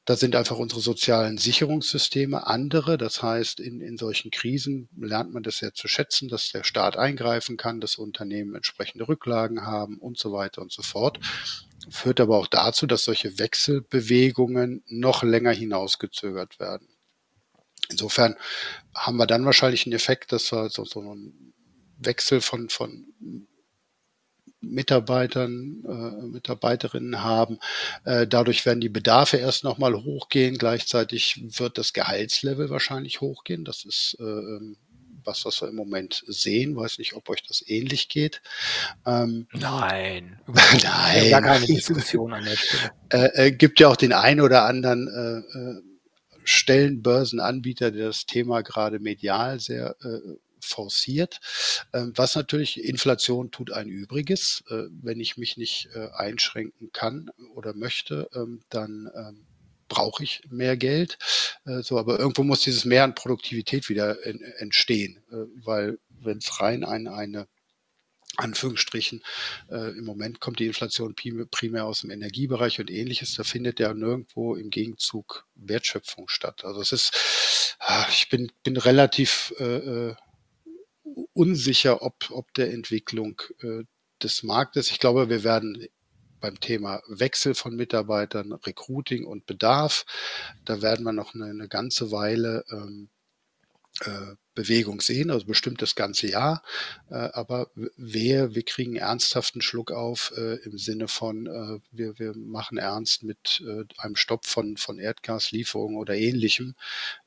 Da 0.10 0.16
sind 0.16 0.36
einfach 0.36 0.58
unsere 0.58 0.82
sozialen 0.82 1.38
Sicherungssysteme 1.38 2.48
andere. 2.48 2.98
Das 2.98 3.22
heißt, 3.22 3.60
in, 3.60 3.80
in 3.80 3.96
solchen 3.96 4.32
Krisen 4.32 4.90
lernt 4.98 5.32
man 5.36 5.44
das 5.44 5.58
sehr 5.58 5.76
zu 5.76 5.88
schätzen, 5.88 6.30
dass 6.30 6.52
der 6.52 6.64
Staat 6.64 6.98
eingreifen 6.98 7.58
kann, 7.58 7.80
dass 7.80 7.98
Unternehmen 7.98 8.56
entsprechende 8.56 9.08
Rücklagen 9.08 9.68
haben 9.68 10.00
und 10.00 10.18
so 10.18 10.34
weiter 10.34 10.64
und 10.64 10.72
so 10.72 10.82
fort. 10.82 11.20
Führt 11.92 12.20
aber 12.22 12.40
auch 12.40 12.48
dazu, 12.48 12.88
dass 12.88 13.04
solche 13.04 13.38
Wechselbewegungen 13.38 14.84
noch 14.88 15.22
länger 15.22 15.52
hinausgezögert 15.52 16.60
werden. 16.60 16.88
Insofern 17.92 18.36
haben 18.96 19.18
wir 19.18 19.28
dann 19.28 19.46
wahrscheinlich 19.46 19.86
einen 19.86 19.94
Effekt, 19.94 20.32
dass 20.32 20.52
wir 20.52 20.72
so, 20.72 20.86
so 20.86 21.02
einen 21.02 21.54
Wechsel 22.00 22.42
von, 22.42 22.70
von 22.70 23.14
Mitarbeitern, 24.62 25.84
äh, 25.88 26.26
Mitarbeiterinnen 26.28 27.24
haben. 27.24 27.60
Äh, 28.04 28.28
dadurch 28.28 28.66
werden 28.66 28.82
die 28.82 28.90
Bedarfe 28.90 29.38
erst 29.38 29.64
nochmal 29.64 29.96
hochgehen. 29.96 30.58
Gleichzeitig 30.58 31.42
wird 31.58 31.78
das 31.78 31.94
Gehaltslevel 31.94 32.70
wahrscheinlich 32.70 33.22
hochgehen. 33.22 33.64
Das 33.64 33.86
ist 33.86 34.18
äh, 34.20 34.60
was, 35.24 35.46
was 35.46 35.62
wir 35.62 35.70
im 35.70 35.76
Moment 35.76 36.24
sehen. 36.28 36.76
Weiß 36.76 36.98
nicht, 36.98 37.14
ob 37.14 37.30
euch 37.30 37.44
das 37.44 37.64
ähnlich 37.68 38.10
geht. 38.10 38.42
Ähm, 39.06 39.48
Nein, 39.54 40.40
Nein. 40.48 41.30
gar 41.30 41.42
keine 41.42 41.66
Diskussion 41.66 42.34
an 42.34 42.46
der 42.46 42.56
Stelle. 42.56 42.92
Äh, 43.12 43.48
äh, 43.48 43.52
gibt 43.52 43.80
ja 43.80 43.88
auch 43.88 43.96
den 43.96 44.14
einen 44.14 44.40
oder 44.40 44.66
anderen 44.66 45.08
äh, 45.08 45.58
äh, 45.58 45.82
Stellenbörsenanbieter, 46.44 47.90
der 47.90 48.06
das 48.06 48.28
Thema 48.28 48.62
gerade 48.62 49.00
medial 49.00 49.60
sehr 49.60 49.96
äh, 50.04 50.20
forciert, 50.70 51.40
ähm, 51.94 52.14
was 52.16 52.36
natürlich 52.36 52.84
Inflation 52.84 53.52
tut 53.52 53.72
ein 53.72 53.90
Übriges. 53.90 54.64
Äh, 54.70 54.84
wenn 55.02 55.20
ich 55.20 55.38
mich 55.38 55.58
nicht 55.58 55.90
äh, 55.94 56.10
einschränken 56.14 56.92
kann 56.94 57.32
oder 57.56 57.74
möchte, 57.74 58.30
ähm, 58.34 58.62
dann 58.70 59.10
ähm, 59.16 59.46
brauche 59.88 60.24
ich 60.24 60.42
mehr 60.50 60.78
Geld. 60.78 61.18
Äh, 61.66 61.82
so, 61.82 61.98
aber 61.98 62.20
irgendwo 62.20 62.44
muss 62.44 62.62
dieses 62.62 62.86
Mehr 62.86 63.04
an 63.04 63.16
Produktivität 63.16 63.90
wieder 63.90 64.18
entstehen, 64.60 65.20
weil 65.64 66.00
wenn 66.22 66.38
es 66.38 66.62
rein 66.62 66.84
ein, 66.84 67.08
eine 67.08 67.48
Anführungsstrichen. 68.40 69.24
Äh, 69.70 69.98
Im 69.98 70.06
Moment 70.06 70.40
kommt 70.40 70.60
die 70.60 70.68
Inflation 70.68 71.16
primär 71.52 71.86
aus 71.86 72.02
dem 72.02 72.12
Energiebereich 72.12 72.80
und 72.80 72.90
ähnliches. 72.90 73.36
Da 73.36 73.44
findet 73.44 73.80
ja 73.80 73.94
nirgendwo 73.94 74.56
im 74.56 74.70
Gegenzug 74.70 75.46
Wertschöpfung 75.56 76.30
statt. 76.30 76.64
Also 76.64 76.82
es 76.82 76.92
ist, 76.92 77.76
ah, 77.80 78.06
ich 78.10 78.30
bin, 78.30 78.52
bin 78.64 78.78
relativ 78.78 79.54
äh, 79.60 80.14
unsicher, 81.34 82.02
ob, 82.02 82.30
ob 82.32 82.54
der 82.54 82.74
Entwicklung 82.74 83.42
äh, 83.62 83.84
des 84.22 84.44
Marktes. 84.44 84.92
Ich 84.92 85.00
glaube, 85.00 85.30
wir 85.30 85.44
werden 85.44 85.88
beim 86.40 86.60
Thema 86.60 87.02
Wechsel 87.08 87.54
von 87.54 87.76
Mitarbeitern, 87.76 88.54
Recruiting 88.54 89.26
und 89.26 89.46
Bedarf. 89.46 90.06
Da 90.66 90.82
werden 90.82 91.04
wir 91.04 91.14
noch 91.14 91.34
eine, 91.34 91.46
eine 91.46 91.68
ganze 91.68 92.12
Weile 92.12 92.64
ähm, 92.72 93.10
äh, 94.02 94.36
Bewegung 94.56 95.00
sehen, 95.02 95.32
also 95.32 95.46
bestimmt 95.46 95.82
das 95.82 95.96
ganze 95.96 96.28
Jahr. 96.28 96.64
Äh, 97.10 97.16
aber 97.16 97.72
wer, 97.96 98.56
wir 98.56 98.64
kriegen 98.64 98.96
ernsthaften 98.96 99.62
Schluck 99.62 99.92
auf 99.92 100.34
äh, 100.38 100.56
im 100.64 100.78
Sinne 100.78 101.08
von, 101.08 101.48
äh, 101.48 101.80
wir, 101.92 102.20
wir 102.20 102.36
machen 102.36 102.78
ernst 102.78 103.24
mit 103.24 103.62
äh, 103.66 103.86
einem 103.98 104.16
Stopp 104.16 104.46
von, 104.46 104.78
von 104.78 105.00
Erdgaslieferungen 105.00 105.98
oder 105.98 106.16
ähnlichem, 106.16 106.76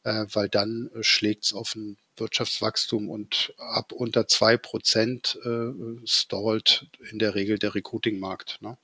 äh, 0.05 0.27
weil 0.33 0.49
dann 0.49 0.91
äh, 0.95 1.03
schlägt 1.03 1.45
es 1.45 1.53
auf 1.53 1.75
ein 1.75 1.97
Wirtschaftswachstum 2.17 3.09
und 3.09 3.55
ab 3.59 3.93
unter 3.93 4.27
zwei 4.29 4.57
Prozent 4.57 5.39
äh, 5.45 6.07
stallt 6.07 6.87
in 7.11 7.19
der 7.19 7.35
Regel 7.35 7.59
der 7.59 7.75
Recruiting-Markt. 7.75 8.59
Ne? 8.61 8.77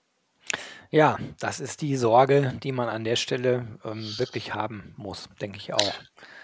Ja, 0.90 1.18
das 1.38 1.60
ist 1.60 1.82
die 1.82 1.96
Sorge, 1.96 2.58
die 2.62 2.72
man 2.72 2.88
an 2.88 3.04
der 3.04 3.16
Stelle 3.16 3.66
ähm, 3.84 4.18
wirklich 4.18 4.54
haben 4.54 4.94
muss, 4.96 5.28
denke 5.38 5.58
ich 5.58 5.74
auch. 5.74 5.94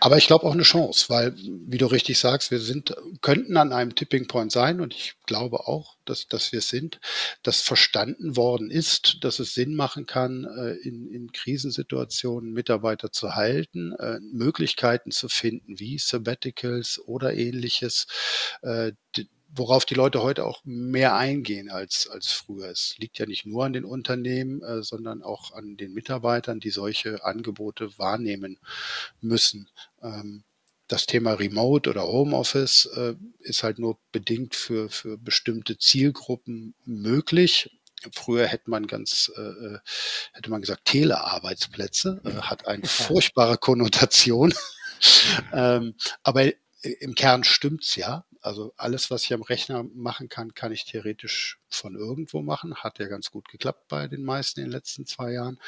Aber 0.01 0.19
ich 0.19 0.27
glaube 0.27 0.45
auch 0.45 0.53
eine 0.53 0.65
Chance, 0.65 1.07
weil, 1.09 1.35
wie 1.35 1.79
du 1.79 1.87
richtig 1.87 2.19
sagst, 2.19 2.51
wir 2.51 2.61
sind, 2.61 2.95
könnten 3.23 3.57
an 3.57 3.73
einem 3.73 3.95
Tipping 3.95 4.29
Point 4.29 4.53
sein 4.53 4.83
und 4.83 4.93
ich 4.93 5.15
glaube 5.25 5.61
auch, 5.61 5.97
dass, 6.05 6.29
dass 6.29 6.53
wir 6.53 6.59
es 6.59 6.69
sind, 6.69 7.01
dass 7.43 7.63
verstanden 7.63 8.37
worden 8.37 8.71
ist, 8.71 9.25
dass 9.25 9.39
es 9.39 9.55
Sinn 9.55 9.75
machen 9.75 10.05
kann, 10.05 10.45
äh, 10.45 10.73
in, 10.87 11.09
in 11.09 11.33
Krisensituationen 11.33 12.53
Mitarbeiter 12.53 13.13
zu 13.13 13.35
halten, 13.35 13.93
äh, 13.93 14.19
Möglichkeiten 14.21 15.11
zu 15.11 15.31
finden, 15.31 15.79
wie 15.81 15.97
Sabbaticals 15.99 17.01
oder 17.07 17.33
ähnliches, 17.33 18.07
äh, 18.61 18.93
worauf 19.57 19.85
die 19.85 19.95
Leute 19.95 20.23
heute 20.23 20.45
auch 20.45 20.61
mehr 20.65 21.15
eingehen 21.17 21.71
als, 21.71 22.09
als 22.09 22.33
früher. 22.33 22.71
Es 22.71 22.97
liegt 22.99 23.19
ja 23.19 23.27
nicht 23.27 23.47
nur 23.47 23.65
an 23.65 23.73
den 23.73 23.85
Unternehmen, 23.85 24.63
äh, 24.63 24.83
sondern 24.83 25.23
auch 25.23 25.53
an 25.53 25.77
den 25.77 25.93
Mitarbeitern, 25.93 26.61
die 26.61 26.71
solche 26.71 27.25
Angebote 27.25 27.97
wahrnehmen 27.99 28.59
müssen. 29.21 29.69
Ähm, 30.03 30.45
das 30.89 31.07
Thema 31.07 31.33
Remote 31.35 31.89
oder 31.89 32.03
Homeoffice 32.03 32.87
äh, 32.97 33.15
ist 33.41 33.63
halt 33.63 33.79
nur 33.79 33.99
bedingt 34.13 34.55
für, 34.55 34.91
für 34.91 35.17
bestimmte 35.17 35.79
Zielgruppen 35.79 36.75
möglich. 36.85 37.71
Früher 38.13 38.47
hätte 38.47 38.69
man 38.69 38.87
ganz, 38.87 39.33
äh, 39.37 39.41
äh 39.41 39.79
hätte 40.33 40.51
man 40.51 40.61
gesagt, 40.61 40.85
Telearbeitsplätze, 40.85 42.21
äh, 42.25 42.43
hat 42.43 42.67
eine 42.67 42.87
furchtbare 42.87 43.57
Konnotation. 43.57 44.53
ähm, 45.53 45.95
aber 46.23 46.53
im 46.83 47.15
Kern 47.15 47.45
stimmt's 47.45 47.97
ja. 47.97 48.27
Also 48.45 48.75
alles, 48.77 49.11
was 49.11 49.25
ich 49.25 49.33
am 49.33 49.43
Rechner 49.43 49.85
machen 49.95 50.29
kann, 50.29 50.53
kann 50.53 50.71
ich 50.71 50.85
theoretisch 50.85 51.59
von 51.71 51.97
irgendwo 51.97 52.43
machen. 52.43 52.75
Hat 52.77 52.99
ja 52.99 53.09
ganz 53.09 53.31
gut 53.31 53.49
geklappt 53.49 53.89
bei 53.89 54.07
den 54.07 54.23
meisten 54.23 54.61
in 54.61 54.67
den 54.67 54.73
letzten 54.73 55.07
zwei 55.07 55.33
Jahren. 55.33 55.59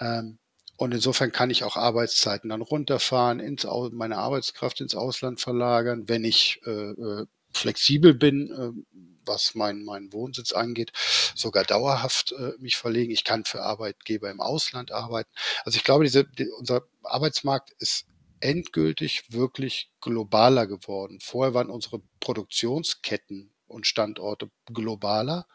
Ähm, 0.00 0.38
und 0.76 0.92
insofern 0.92 1.30
kann 1.30 1.50
ich 1.50 1.62
auch 1.62 1.76
Arbeitszeiten 1.76 2.50
dann 2.50 2.60
runterfahren, 2.60 3.38
ins, 3.38 3.66
meine 3.92 4.18
Arbeitskraft 4.18 4.80
ins 4.80 4.96
Ausland 4.96 5.40
verlagern, 5.40 6.08
wenn 6.08 6.24
ich 6.24 6.60
äh, 6.66 6.70
äh, 6.70 7.26
flexibel 7.52 8.14
bin, 8.14 8.50
äh, 8.50 8.98
was 9.24 9.54
mein, 9.54 9.84
mein 9.84 10.12
Wohnsitz 10.12 10.52
angeht, 10.52 10.90
sogar 11.36 11.62
dauerhaft 11.62 12.32
äh, 12.32 12.52
mich 12.58 12.76
verlegen. 12.76 13.12
Ich 13.12 13.22
kann 13.22 13.44
für 13.44 13.62
Arbeitgeber 13.62 14.28
im 14.28 14.40
Ausland 14.40 14.90
arbeiten. 14.90 15.30
Also 15.64 15.76
ich 15.76 15.84
glaube, 15.84 16.02
diese, 16.02 16.24
die, 16.24 16.48
unser 16.50 16.82
Arbeitsmarkt 17.04 17.70
ist 17.78 18.06
endgültig 18.40 19.32
wirklich 19.32 19.90
globaler 20.00 20.66
geworden. 20.66 21.18
Vorher 21.20 21.54
waren 21.54 21.70
unsere 21.70 22.00
Produktionsketten 22.20 23.52
und 23.66 23.86
Standorte 23.86 24.50
globaler, 24.66 25.46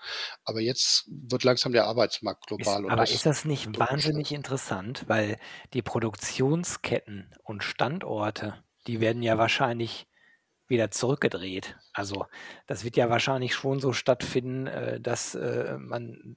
aber 0.46 0.62
jetzt 0.62 1.06
wird 1.08 1.44
langsam 1.44 1.74
der 1.74 1.86
Arbeitsmarkt 1.86 2.46
global. 2.48 2.84
Ist, 2.86 2.92
aber 2.92 3.04
ist 3.04 3.26
das 3.26 3.46
nicht 3.46 3.78
wahnsinnig 3.80 4.32
interessant, 4.32 5.06
weil 5.08 5.40
die 5.74 5.82
Produktionsketten 5.82 7.34
und 7.44 7.64
Standorte, 7.64 8.64
die 8.88 9.00
werden 9.00 9.24
ja 9.24 9.38
wahrscheinlich 9.38 10.08
wieder 10.68 10.92
zurückgedreht. 10.92 11.78
Also 11.94 12.26
das 12.68 12.84
wird 12.84 12.98
ja 12.98 13.10
wahrscheinlich 13.10 13.54
schon 13.54 13.80
so 13.80 13.94
stattfinden, 13.94 14.68
äh, 14.68 15.00
dass 15.00 15.36
äh, 15.36 15.78
man 15.78 16.36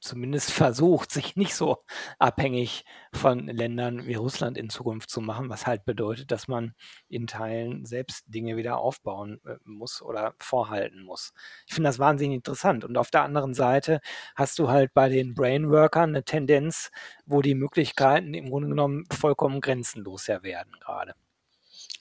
zumindest 0.00 0.52
versucht, 0.52 1.10
sich 1.10 1.36
nicht 1.36 1.54
so 1.54 1.84
abhängig 2.18 2.84
von 3.12 3.46
Ländern 3.46 4.06
wie 4.06 4.14
Russland 4.14 4.56
in 4.56 4.70
Zukunft 4.70 5.10
zu 5.10 5.20
machen, 5.20 5.50
was 5.50 5.66
halt 5.66 5.84
bedeutet, 5.84 6.30
dass 6.30 6.48
man 6.48 6.74
in 7.08 7.26
Teilen 7.26 7.84
selbst 7.84 8.24
Dinge 8.28 8.56
wieder 8.56 8.78
aufbauen 8.78 9.40
äh, 9.44 9.56
muss 9.64 10.00
oder 10.00 10.34
vorhalten 10.38 11.02
muss. 11.02 11.32
Ich 11.66 11.74
finde 11.74 11.88
das 11.88 11.98
wahnsinnig 11.98 12.36
interessant. 12.36 12.84
Und 12.84 12.96
auf 12.96 13.10
der 13.10 13.22
anderen 13.22 13.54
Seite 13.54 14.00
hast 14.34 14.58
du 14.58 14.68
halt 14.68 14.94
bei 14.94 15.08
den 15.08 15.34
Brainworkern 15.34 16.10
eine 16.10 16.24
Tendenz, 16.24 16.90
wo 17.26 17.42
die 17.42 17.54
Möglichkeiten 17.54 18.34
im 18.34 18.50
Grunde 18.50 18.68
genommen 18.68 19.04
vollkommen 19.12 19.60
grenzenlos 19.60 20.28
werden 20.28 20.72
gerade. 20.80 21.14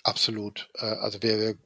Absolut. 0.05 0.69
Äh, 0.75 0.85
also 0.85 1.21
wir, 1.23 1.39
wir 1.39 1.57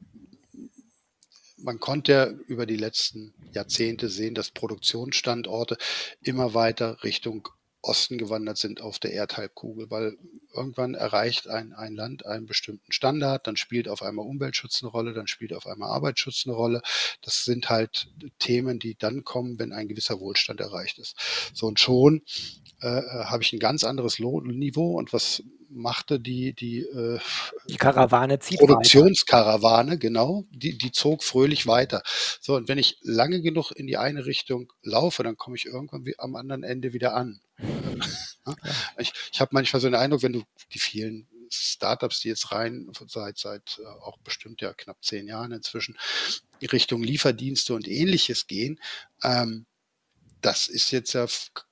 man 1.57 1.79
konnte 1.81 2.11
ja 2.13 2.25
über 2.47 2.65
die 2.65 2.77
letzten 2.77 3.33
Jahrzehnte 3.51 4.07
sehen, 4.07 4.33
dass 4.33 4.49
Produktionsstandorte 4.49 5.77
immer 6.21 6.53
weiter 6.53 7.03
Richtung 7.03 7.49
Osten 7.81 8.17
gewandert 8.17 8.57
sind 8.57 8.81
auf 8.81 8.99
der 8.99 9.11
Erdhalbkugel, 9.11 9.89
weil 9.91 10.17
irgendwann 10.53 10.95
erreicht 10.95 11.49
ein, 11.49 11.73
ein 11.73 11.95
Land 11.95 12.25
einen 12.25 12.45
bestimmten 12.45 12.93
Standard, 12.93 13.45
dann 13.45 13.57
spielt 13.57 13.89
auf 13.89 14.01
einmal 14.01 14.25
Umweltschutz 14.25 14.81
eine 14.81 14.91
Rolle, 14.91 15.13
dann 15.13 15.27
spielt 15.27 15.53
auf 15.53 15.67
einmal 15.67 15.89
Arbeitsschutz 15.89 16.43
eine 16.45 16.55
Rolle. 16.55 16.81
Das 17.21 17.43
sind 17.43 17.69
halt 17.69 18.09
Themen, 18.39 18.79
die 18.79 18.95
dann 18.95 19.25
kommen, 19.25 19.59
wenn 19.59 19.73
ein 19.73 19.89
gewisser 19.89 20.19
Wohlstand 20.21 20.61
erreicht 20.61 20.97
ist. 20.97 21.15
So 21.53 21.67
und 21.67 21.79
schon 21.79 22.21
äh, 22.81 23.01
habe 23.25 23.43
ich 23.43 23.53
ein 23.53 23.59
ganz 23.59 23.83
anderes 23.83 24.19
Lohnniveau 24.19 24.97
und 24.97 25.13
was 25.13 25.43
machte 25.69 26.19
die 26.19 26.53
die, 26.53 26.79
äh, 26.79 27.19
die 27.67 27.77
Karawane 27.77 28.39
zieht 28.39 28.59
Produktionskarawane 28.59 29.91
weiter. 29.91 29.99
genau 29.99 30.45
die 30.51 30.77
die 30.77 30.91
zog 30.91 31.23
fröhlich 31.23 31.67
weiter. 31.67 32.01
So 32.41 32.55
und 32.55 32.67
wenn 32.67 32.77
ich 32.77 32.97
lange 33.01 33.41
genug 33.41 33.71
in 33.71 33.87
die 33.87 33.97
eine 33.97 34.25
Richtung 34.25 34.71
laufe 34.81 35.23
dann 35.23 35.37
komme 35.37 35.57
ich 35.57 35.65
irgendwann 35.65 36.05
wie 36.05 36.17
am 36.17 36.35
anderen 36.35 36.63
Ende 36.63 36.93
wieder 36.93 37.15
an. 37.15 37.41
Ich, 38.97 39.13
ich 39.31 39.41
habe 39.41 39.51
manchmal 39.53 39.79
so 39.79 39.87
den 39.87 39.95
Eindruck 39.95 40.23
wenn 40.23 40.33
du 40.33 40.41
die 40.73 40.79
vielen 40.79 41.27
Startups, 41.51 42.21
die 42.21 42.29
jetzt 42.29 42.51
rein 42.51 42.91
seit 43.07 43.37
seit 43.37 43.79
äh, 43.79 43.85
auch 43.85 44.17
bestimmt 44.19 44.61
ja 44.61 44.73
knapp 44.73 45.03
zehn 45.03 45.27
Jahren 45.27 45.51
inzwischen 45.51 45.97
Richtung 46.61 47.03
Lieferdienste 47.03 47.73
und 47.73 47.87
ähnliches 47.87 48.47
gehen, 48.47 48.79
ähm, 49.23 49.65
das 50.41 50.67
ist 50.67 50.91
jetzt 50.91 51.13
ja 51.13 51.27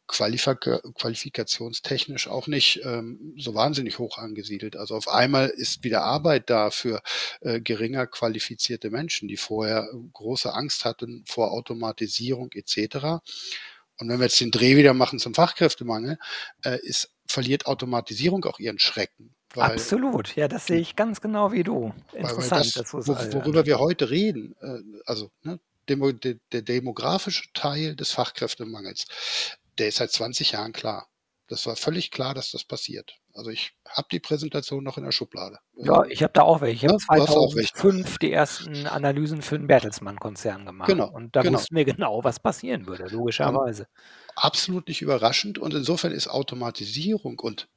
Qualifika 0.08 0.80
qualifikationstechnisch 0.96 2.30
auch 2.30 2.48
nicht 2.48 2.80
ähm, 2.86 3.34
so 3.38 3.54
wahnsinnig 3.56 4.00
hoch 4.00 4.18
angesiedelt. 4.18 4.78
Also 4.78 4.96
auf 4.96 5.10
einmal 5.10 5.50
ist 5.50 5.84
wieder 5.84 6.04
Arbeit 6.04 6.50
da 6.50 6.72
für 6.72 7.02
äh, 7.42 7.60
geringer 7.60 8.08
qualifizierte 8.08 8.90
Menschen, 8.90 9.28
die 9.28 9.36
vorher 9.36 9.90
äh, 9.92 9.98
große 10.14 10.54
Angst 10.54 10.86
hatten 10.86 11.26
vor 11.28 11.52
Automatisierung 11.52 12.52
etc. 12.54 13.20
Und 14.00 14.08
wenn 14.08 14.20
wir 14.20 14.28
jetzt 14.28 14.40
den 14.40 14.52
Dreh 14.52 14.78
wieder 14.78 14.94
machen 14.94 15.20
zum 15.20 15.34
Fachkräftemangel, 15.34 16.18
äh, 16.64 16.80
ist, 16.84 17.12
verliert 17.28 17.66
Automatisierung 17.66 18.46
auch 18.46 18.60
ihren 18.60 18.80
Schrecken. 18.80 19.36
Weil, 19.54 19.72
Absolut, 19.72 20.36
ja, 20.36 20.48
das 20.48 20.68
sehe 20.68 20.80
ich 20.80 20.96
ganz 20.96 21.20
genau 21.20 21.52
wie 21.52 21.64
du. 21.64 21.94
Interessant, 22.14 22.76
das, 22.76 22.94
wo, 22.94 23.08
worüber 23.08 23.66
wir 23.66 23.80
heute 23.80 24.10
reden, 24.10 24.56
äh, 24.62 25.02
also 25.06 25.32
ne, 25.42 25.60
Demo, 25.90 26.12
de, 26.12 26.40
der 26.52 26.62
demografische 26.62 27.52
Teil 27.54 27.96
des 27.96 28.12
Fachkräftemangels, 28.12 29.06
der 29.78 29.90
ist 29.90 29.98
seit 29.98 30.12
20 30.12 30.52
Jahren 30.54 30.74
klar. 30.74 31.08
Das 31.48 31.66
war 31.66 31.78
völlig 31.78 32.12
klar, 32.12 32.34
dass 32.34 32.52
das 32.52 32.66
passiert. 32.66 33.20
Also 33.34 33.52
ich 33.52 33.74
habe 33.88 34.08
die 34.12 34.20
Präsentation 34.20 34.84
noch 34.84 34.98
in 34.98 35.06
der 35.06 35.12
Schublade. 35.12 35.60
Ja, 35.76 36.04
ich 36.06 36.24
habe 36.24 36.34
da 36.34 36.42
auch 36.42 36.60
welche. 36.60 36.88
Ich 36.88 36.92
habe 36.92 36.98
2005 36.98 38.18
die 38.18 38.34
ersten 38.34 38.86
Analysen 38.88 39.42
für 39.42 39.58
den 39.58 39.68
Bertelsmann-Konzern 39.68 40.66
gemacht. 40.66 40.90
Genau, 40.90 41.10
und 41.10 41.36
da 41.36 41.44
genau. 41.44 41.58
wussten 41.58 41.76
wir 41.76 41.86
genau, 41.86 42.24
was 42.24 42.40
passieren 42.40 42.88
würde, 42.88 43.06
logischerweise. 43.10 43.84
Um, 43.84 43.88
absolut 44.36 44.88
nicht 44.88 45.02
überraschend. 45.02 45.58
Und 45.58 45.74
insofern 45.74 46.12
ist 46.12 46.28
Automatisierung 46.28 47.40
und 47.40 47.70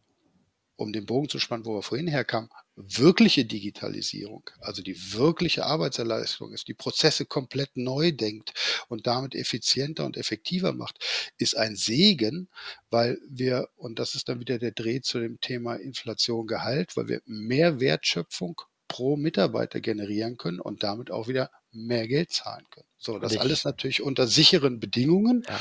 um 0.81 0.93
den 0.93 1.05
Bogen 1.05 1.29
zu 1.29 1.39
spannen, 1.39 1.67
wo 1.67 1.75
wir 1.75 1.83
vorhin 1.83 2.09
herkamen, 2.09 2.49
wirkliche 2.75 3.45
Digitalisierung, 3.45 4.49
also 4.61 4.83
die 4.83 4.97
wirkliche 5.13 5.67
Arbeitserleistung 5.67 6.53
ist, 6.53 6.69
die 6.69 6.75
Prozesse 6.75 7.27
komplett 7.27 7.77
neu 7.77 8.13
denkt 8.13 8.55
und 8.89 9.07
damit 9.07 9.35
effizienter 9.35 10.07
und 10.07 10.17
effektiver 10.17 10.73
macht, 10.73 10.99
ist 11.37 11.57
ein 11.57 11.77
Segen, 11.77 12.49
weil 12.89 13.19
wir, 13.29 13.69
und 13.77 13.99
das 13.99 14.15
ist 14.15 14.31
dann 14.31 14.41
wieder 14.41 14.59
der 14.59 14.73
Dreh 14.73 15.03
zu 15.03 15.21
dem 15.21 15.39
Thema 15.41 15.75
Inflation 15.75 16.47
Gehalt, 16.47 16.97
weil 16.97 17.09
wir 17.09 17.21
mehr 17.27 17.81
Wertschöpfung 17.81 18.63
pro 18.89 19.17
Mitarbeiter 19.17 19.81
generieren 19.81 20.39
können 20.39 20.61
und 20.61 20.83
damit 20.83 21.11
auch 21.11 21.29
wieder 21.29 21.51
mehr 21.73 22.09
Geld 22.09 22.33
zahlen 22.33 22.65
können. 22.71 22.89
So, 22.97 23.19
das 23.19 23.37
alles 23.37 23.65
natürlich 23.65 24.03
unter 24.03 24.27
sicheren 24.27 24.81
Bedingungen. 24.81 25.45
Ja. 25.47 25.61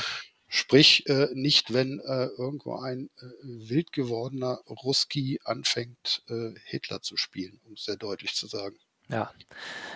Sprich, 0.52 1.08
äh, 1.08 1.28
nicht 1.32 1.72
wenn 1.72 2.00
äh, 2.00 2.26
irgendwo 2.36 2.76
ein 2.76 3.08
äh, 3.18 3.26
wild 3.68 3.92
gewordener 3.92 4.60
Ruski 4.68 5.38
anfängt, 5.44 6.24
äh, 6.28 6.50
Hitler 6.64 7.02
zu 7.02 7.16
spielen, 7.16 7.60
um 7.64 7.74
es 7.74 7.84
sehr 7.84 7.96
deutlich 7.96 8.34
zu 8.34 8.48
sagen. 8.48 8.76
Ja. 9.08 9.30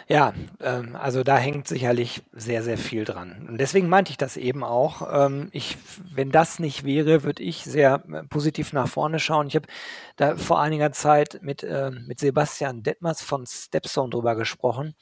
Ja, 0.09 0.35
ähm, 0.61 0.97
also 0.97 1.23
da 1.25 1.39
hängt 1.39 1.69
sicherlich 1.69 2.23
sehr, 2.33 2.63
sehr 2.63 2.79
viel 2.79 3.05
dran. 3.05 3.47
Und 3.49 3.59
deswegen 3.59 3.89
meinte 3.89 4.11
ich 4.11 4.17
das 4.19 4.37
eben 4.37 4.65
auch. 4.65 5.03
Ähm, 5.27 5.49
ich, 5.53 5.77
wenn 6.13 6.31
das 6.31 6.59
nicht 6.59 6.85
wäre, 6.85 7.23
würde 7.25 7.43
ich 7.43 7.65
sehr 7.65 8.05
äh, 8.13 8.25
positiv 8.25 8.73
nach 8.73 8.89
vorne 8.89 9.19
schauen. 9.19 9.47
Ich 9.49 9.57
habe 9.57 9.69
da 10.17 10.37
vor 10.37 10.61
einiger 10.61 10.93
Zeit 10.93 11.41
mit, 11.43 11.63
äh, 11.63 11.91
mit 11.91 12.21
Sebastian 12.21 12.83
Detmers 12.83 13.23
von 13.23 13.47
Stepstone 13.47 14.11
drüber 14.11 14.37
gesprochen, 14.37 14.95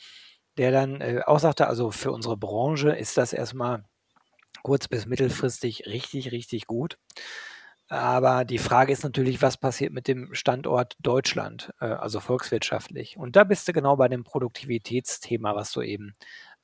der 0.59 0.73
dann 0.73 1.01
äh, 1.01 1.23
auch 1.27 1.41
sagte, 1.41 1.67
also 1.67 1.91
für 1.91 2.13
unsere 2.13 2.37
Branche 2.37 2.91
ist 2.91 3.17
das 3.17 3.33
erstmal 3.33 3.85
kurz- 4.63 4.89
bis 4.89 5.07
mittelfristig 5.07 5.85
richtig, 5.87 6.33
richtig 6.33 6.67
gut. 6.67 6.99
Aber 7.89 8.45
die 8.47 8.59
Frage 8.59 8.93
ist 8.93 9.05
natürlich, 9.05 9.43
was 9.43 9.59
passiert 9.59 9.93
mit 9.93 10.09
dem 10.09 10.33
Standort 10.35 10.97
Deutschland, 11.01 11.73
äh, 11.81 11.87
also 11.87 12.21
volkswirtschaftlich? 12.21 13.19
Und 13.19 13.37
da 13.37 13.45
bist 13.45 13.69
du 13.69 13.73
genau 13.75 13.97
bei 13.97 14.09
dem 14.09 14.25
Produktivitätsthema, 14.25 15.55
was 15.55 15.73
du 15.73 15.83
eben 15.83 16.15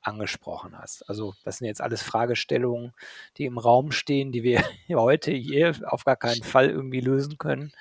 angesprochen 0.01 0.77
hast. 0.77 1.07
Also 1.09 1.33
das 1.43 1.57
sind 1.57 1.67
jetzt 1.67 1.81
alles 1.81 2.01
Fragestellungen, 2.01 2.93
die 3.37 3.45
im 3.45 3.57
Raum 3.57 3.91
stehen, 3.91 4.31
die 4.31 4.43
wir 4.43 4.63
heute 4.89 5.31
hier 5.31 5.75
auf 5.85 6.03
gar 6.05 6.15
keinen 6.15 6.43
Fall 6.43 6.69
irgendwie 6.69 7.01
lösen 7.01 7.37
können. 7.37 7.71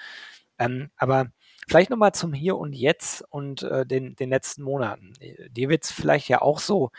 Ähm, 0.59 0.91
aber 0.97 1.31
vielleicht 1.69 1.91
nochmal 1.91 2.13
zum 2.13 2.33
Hier 2.33 2.57
und 2.57 2.73
Jetzt 2.73 3.23
und 3.31 3.63
äh, 3.63 3.87
den, 3.87 4.17
den 4.17 4.31
letzten 4.31 4.63
Monaten. 4.63 5.13
Dir 5.51 5.69
wird 5.69 5.85
es 5.85 5.93
vielleicht 5.93 6.29
ja 6.29 6.43
auch 6.43 6.59
so 6.59 6.91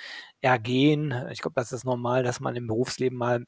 ergehen. 0.42 1.14
Ich 1.32 1.42
glaube, 1.42 1.56
das 1.56 1.72
ist 1.72 1.84
normal, 1.84 2.24
dass 2.24 2.40
man 2.40 2.56
im 2.56 2.68
Berufsleben 2.68 3.18
mal 3.18 3.44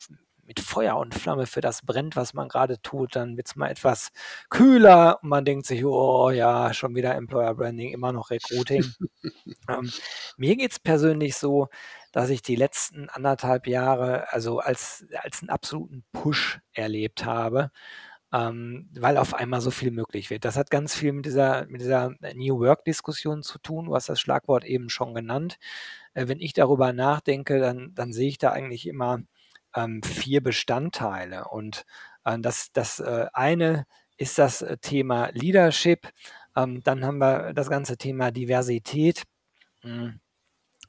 mit 0.51 0.59
Feuer 0.59 0.97
und 0.97 1.15
Flamme 1.15 1.45
für 1.45 1.61
das 1.61 1.81
brennt, 1.85 2.17
was 2.17 2.33
man 2.33 2.49
gerade 2.49 2.81
tut, 2.81 3.15
dann 3.15 3.37
wird 3.37 3.47
es 3.47 3.55
mal 3.55 3.69
etwas 3.69 4.11
kühler 4.49 5.19
und 5.21 5.29
man 5.29 5.45
denkt 5.45 5.65
sich, 5.65 5.85
oh 5.85 6.29
ja, 6.29 6.73
schon 6.73 6.93
wieder 6.93 7.15
Employer 7.15 7.55
Branding, 7.55 7.93
immer 7.93 8.11
noch 8.11 8.31
Recruiting. 8.31 8.83
ähm, 9.69 9.91
mir 10.35 10.57
geht 10.57 10.71
es 10.73 10.79
persönlich 10.79 11.37
so, 11.37 11.69
dass 12.11 12.29
ich 12.29 12.41
die 12.41 12.57
letzten 12.57 13.07
anderthalb 13.07 13.65
Jahre 13.65 14.31
also 14.33 14.59
als, 14.59 15.05
als 15.23 15.41
einen 15.41 15.49
absoluten 15.51 16.03
Push 16.11 16.59
erlebt 16.73 17.23
habe. 17.23 17.71
Ähm, 18.33 18.89
weil 18.97 19.17
auf 19.17 19.33
einmal 19.33 19.59
so 19.61 19.71
viel 19.71 19.91
möglich 19.91 20.29
wird. 20.29 20.45
Das 20.45 20.55
hat 20.55 20.71
ganz 20.71 20.95
viel 20.95 21.11
mit 21.11 21.25
dieser, 21.25 21.65
mit 21.67 21.81
dieser 21.81 22.15
New 22.35 22.59
Work-Diskussion 22.59 23.43
zu 23.43 23.59
tun. 23.59 23.85
Du 23.85 23.95
hast 23.95 24.07
das 24.07 24.21
Schlagwort 24.21 24.63
eben 24.63 24.89
schon 24.89 25.13
genannt. 25.13 25.57
Äh, 26.13 26.27
wenn 26.27 26.39
ich 26.39 26.53
darüber 26.53 26.93
nachdenke, 26.93 27.59
dann, 27.59 27.93
dann 27.93 28.13
sehe 28.13 28.29
ich 28.29 28.37
da 28.37 28.51
eigentlich 28.51 28.87
immer 28.87 29.19
ähm, 29.75 30.01
vier 30.03 30.41
Bestandteile. 30.41 31.45
Und 31.49 31.85
äh, 32.25 32.39
das, 32.39 32.71
das 32.73 32.99
äh, 32.99 33.27
eine 33.33 33.85
ist 34.17 34.37
das 34.37 34.61
äh, 34.61 34.77
Thema 34.77 35.29
Leadership. 35.33 36.07
Ähm, 36.55 36.81
dann 36.83 37.05
haben 37.05 37.17
wir 37.19 37.53
das 37.53 37.69
ganze 37.69 37.97
Thema 37.97 38.31
Diversität. 38.31 39.23
Hm. 39.81 40.19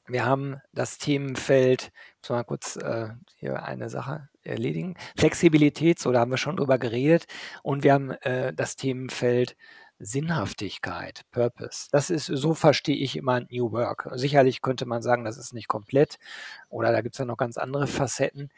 Wir 0.07 0.25
haben 0.25 0.61
das 0.73 0.97
Themenfeld, 0.97 1.91
ich 2.21 2.29
muss 2.29 2.37
mal 2.37 2.43
kurz 2.43 2.75
äh, 2.75 3.09
hier 3.37 3.63
eine 3.63 3.89
Sache 3.89 4.29
erledigen. 4.43 4.95
Flexibilität, 5.17 5.99
so 5.99 6.11
da 6.11 6.19
haben 6.19 6.31
wir 6.31 6.37
schon 6.37 6.57
drüber 6.57 6.77
geredet. 6.77 7.25
Und 7.61 7.83
wir 7.83 7.93
haben 7.93 8.11
äh, 8.11 8.53
das 8.53 8.75
Themenfeld 8.75 9.55
Sinnhaftigkeit, 9.99 11.21
Purpose. 11.31 11.87
Das 11.91 12.09
ist, 12.09 12.25
so 12.25 12.53
verstehe 12.53 12.95
ich 12.95 13.15
immer 13.15 13.41
New 13.41 13.71
Work. 13.71 14.09
Sicherlich 14.13 14.61
könnte 14.61 14.85
man 14.85 15.01
sagen, 15.01 15.23
das 15.23 15.37
ist 15.37 15.53
nicht 15.53 15.67
komplett 15.67 16.17
oder 16.69 16.91
da 16.91 17.01
gibt 17.01 17.15
es 17.15 17.19
ja 17.19 17.25
noch 17.25 17.37
ganz 17.37 17.57
andere 17.57 17.87
Facetten. 17.87 18.49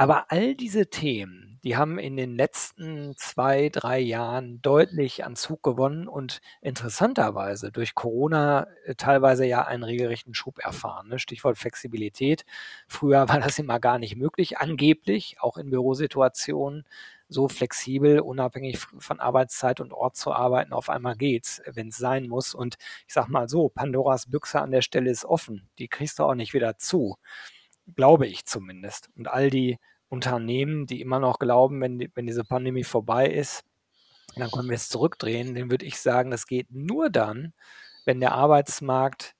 Aber 0.00 0.30
all 0.30 0.54
diese 0.54 0.90
Themen, 0.90 1.58
die 1.64 1.76
haben 1.76 1.98
in 1.98 2.16
den 2.16 2.36
letzten 2.36 3.16
zwei, 3.16 3.68
drei 3.68 3.98
Jahren 3.98 4.62
deutlich 4.62 5.24
an 5.24 5.34
Zug 5.34 5.64
gewonnen 5.64 6.06
und 6.06 6.40
interessanterweise 6.60 7.72
durch 7.72 7.96
Corona 7.96 8.68
äh, 8.84 8.94
teilweise 8.94 9.44
ja 9.44 9.66
einen 9.66 9.82
regelrechten 9.82 10.34
Schub 10.34 10.60
erfahren. 10.60 11.08
Ne? 11.08 11.18
Stichwort 11.18 11.58
Flexibilität. 11.58 12.44
Früher 12.86 13.28
war 13.28 13.40
das 13.40 13.58
immer 13.58 13.80
gar 13.80 13.98
nicht 13.98 14.14
möglich, 14.14 14.58
angeblich, 14.58 15.38
auch 15.40 15.56
in 15.56 15.70
Bürosituationen 15.70 16.84
so 17.28 17.48
flexibel, 17.48 18.20
unabhängig 18.20 18.78
von 18.78 19.18
Arbeitszeit 19.18 19.80
und 19.80 19.92
Ort 19.92 20.16
zu 20.16 20.32
arbeiten. 20.32 20.72
Auf 20.72 20.88
einmal 20.90 21.16
geht's, 21.16 21.60
wenn 21.66 21.88
es 21.88 21.96
sein 21.96 22.28
muss. 22.28 22.54
Und 22.54 22.76
ich 23.08 23.14
sag 23.14 23.26
mal 23.28 23.48
so, 23.48 23.68
Pandoras 23.68 24.30
Büchse 24.30 24.62
an 24.62 24.70
der 24.70 24.82
Stelle 24.82 25.10
ist 25.10 25.24
offen. 25.24 25.68
Die 25.80 25.88
kriegst 25.88 26.20
du 26.20 26.22
auch 26.22 26.34
nicht 26.34 26.54
wieder 26.54 26.78
zu. 26.78 27.16
Glaube 27.96 28.26
ich 28.26 28.46
zumindest. 28.46 29.10
Und 29.16 29.28
all 29.28 29.50
die 29.50 29.78
Unternehmen, 30.08 30.86
die 30.86 31.00
immer 31.00 31.18
noch 31.18 31.38
glauben, 31.38 31.80
wenn, 31.80 31.98
die, 31.98 32.10
wenn 32.14 32.26
diese 32.26 32.44
Pandemie 32.44 32.84
vorbei 32.84 33.28
ist, 33.28 33.64
dann 34.36 34.50
können 34.50 34.68
wir 34.68 34.76
es 34.76 34.88
zurückdrehen, 34.88 35.54
den 35.54 35.70
würde 35.70 35.86
ich 35.86 35.98
sagen, 35.98 36.30
das 36.30 36.46
geht 36.46 36.70
nur 36.70 37.10
dann, 37.10 37.52
wenn 38.04 38.20
der 38.20 38.32
Arbeitsmarkt, 38.32 39.34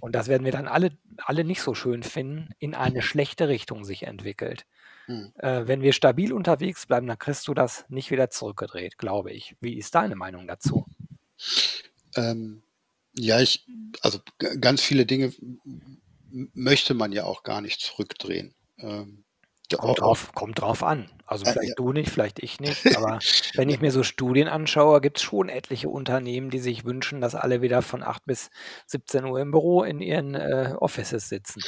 und 0.00 0.14
das 0.14 0.28
werden 0.28 0.44
wir 0.44 0.52
dann 0.52 0.68
alle, 0.68 0.96
alle 1.18 1.44
nicht 1.44 1.62
so 1.62 1.74
schön 1.74 2.02
finden, 2.02 2.50
in 2.58 2.74
eine 2.74 3.02
schlechte 3.02 3.48
Richtung 3.48 3.84
sich 3.84 4.04
entwickelt. 4.04 4.66
Hm. 5.06 5.32
Äh, 5.38 5.66
wenn 5.66 5.80
wir 5.80 5.92
stabil 5.92 6.32
unterwegs 6.32 6.86
bleiben, 6.86 7.06
dann 7.06 7.18
kriegst 7.18 7.48
du 7.48 7.54
das 7.54 7.84
nicht 7.88 8.10
wieder 8.10 8.30
zurückgedreht, 8.30 8.98
glaube 8.98 9.32
ich. 9.32 9.56
Wie 9.60 9.78
ist 9.78 9.94
deine 9.94 10.14
Meinung 10.14 10.46
dazu? 10.46 10.86
Ähm, 12.14 12.62
ja, 13.14 13.40
ich, 13.40 13.66
also 14.02 14.20
ganz 14.60 14.82
viele 14.82 15.06
Dinge 15.06 15.32
möchte 16.30 16.94
man 16.94 17.12
ja 17.12 17.24
auch 17.24 17.42
gar 17.42 17.60
nicht 17.60 17.80
zurückdrehen. 17.80 18.54
Ähm, 18.78 19.24
kommt, 19.76 20.00
drauf, 20.00 20.32
kommt 20.34 20.60
drauf 20.60 20.82
an. 20.82 21.10
Also 21.26 21.44
äh, 21.44 21.52
vielleicht 21.52 21.68
ja. 21.70 21.74
du 21.76 21.92
nicht, 21.92 22.10
vielleicht 22.10 22.42
ich 22.42 22.60
nicht. 22.60 22.86
Aber 22.96 23.18
wenn 23.54 23.68
ich 23.68 23.80
mir 23.80 23.92
so 23.92 24.02
Studien 24.02 24.48
anschaue, 24.48 25.00
gibt 25.00 25.18
es 25.18 25.22
schon 25.22 25.48
etliche 25.48 25.88
Unternehmen, 25.88 26.50
die 26.50 26.58
sich 26.58 26.84
wünschen, 26.84 27.20
dass 27.20 27.34
alle 27.34 27.60
wieder 27.60 27.82
von 27.82 28.02
8 28.02 28.24
bis 28.24 28.50
17 28.86 29.24
Uhr 29.26 29.40
im 29.40 29.50
Büro 29.50 29.82
in 29.82 30.00
ihren 30.00 30.34
äh, 30.34 30.74
Offices 30.78 31.28
sitzen. 31.28 31.62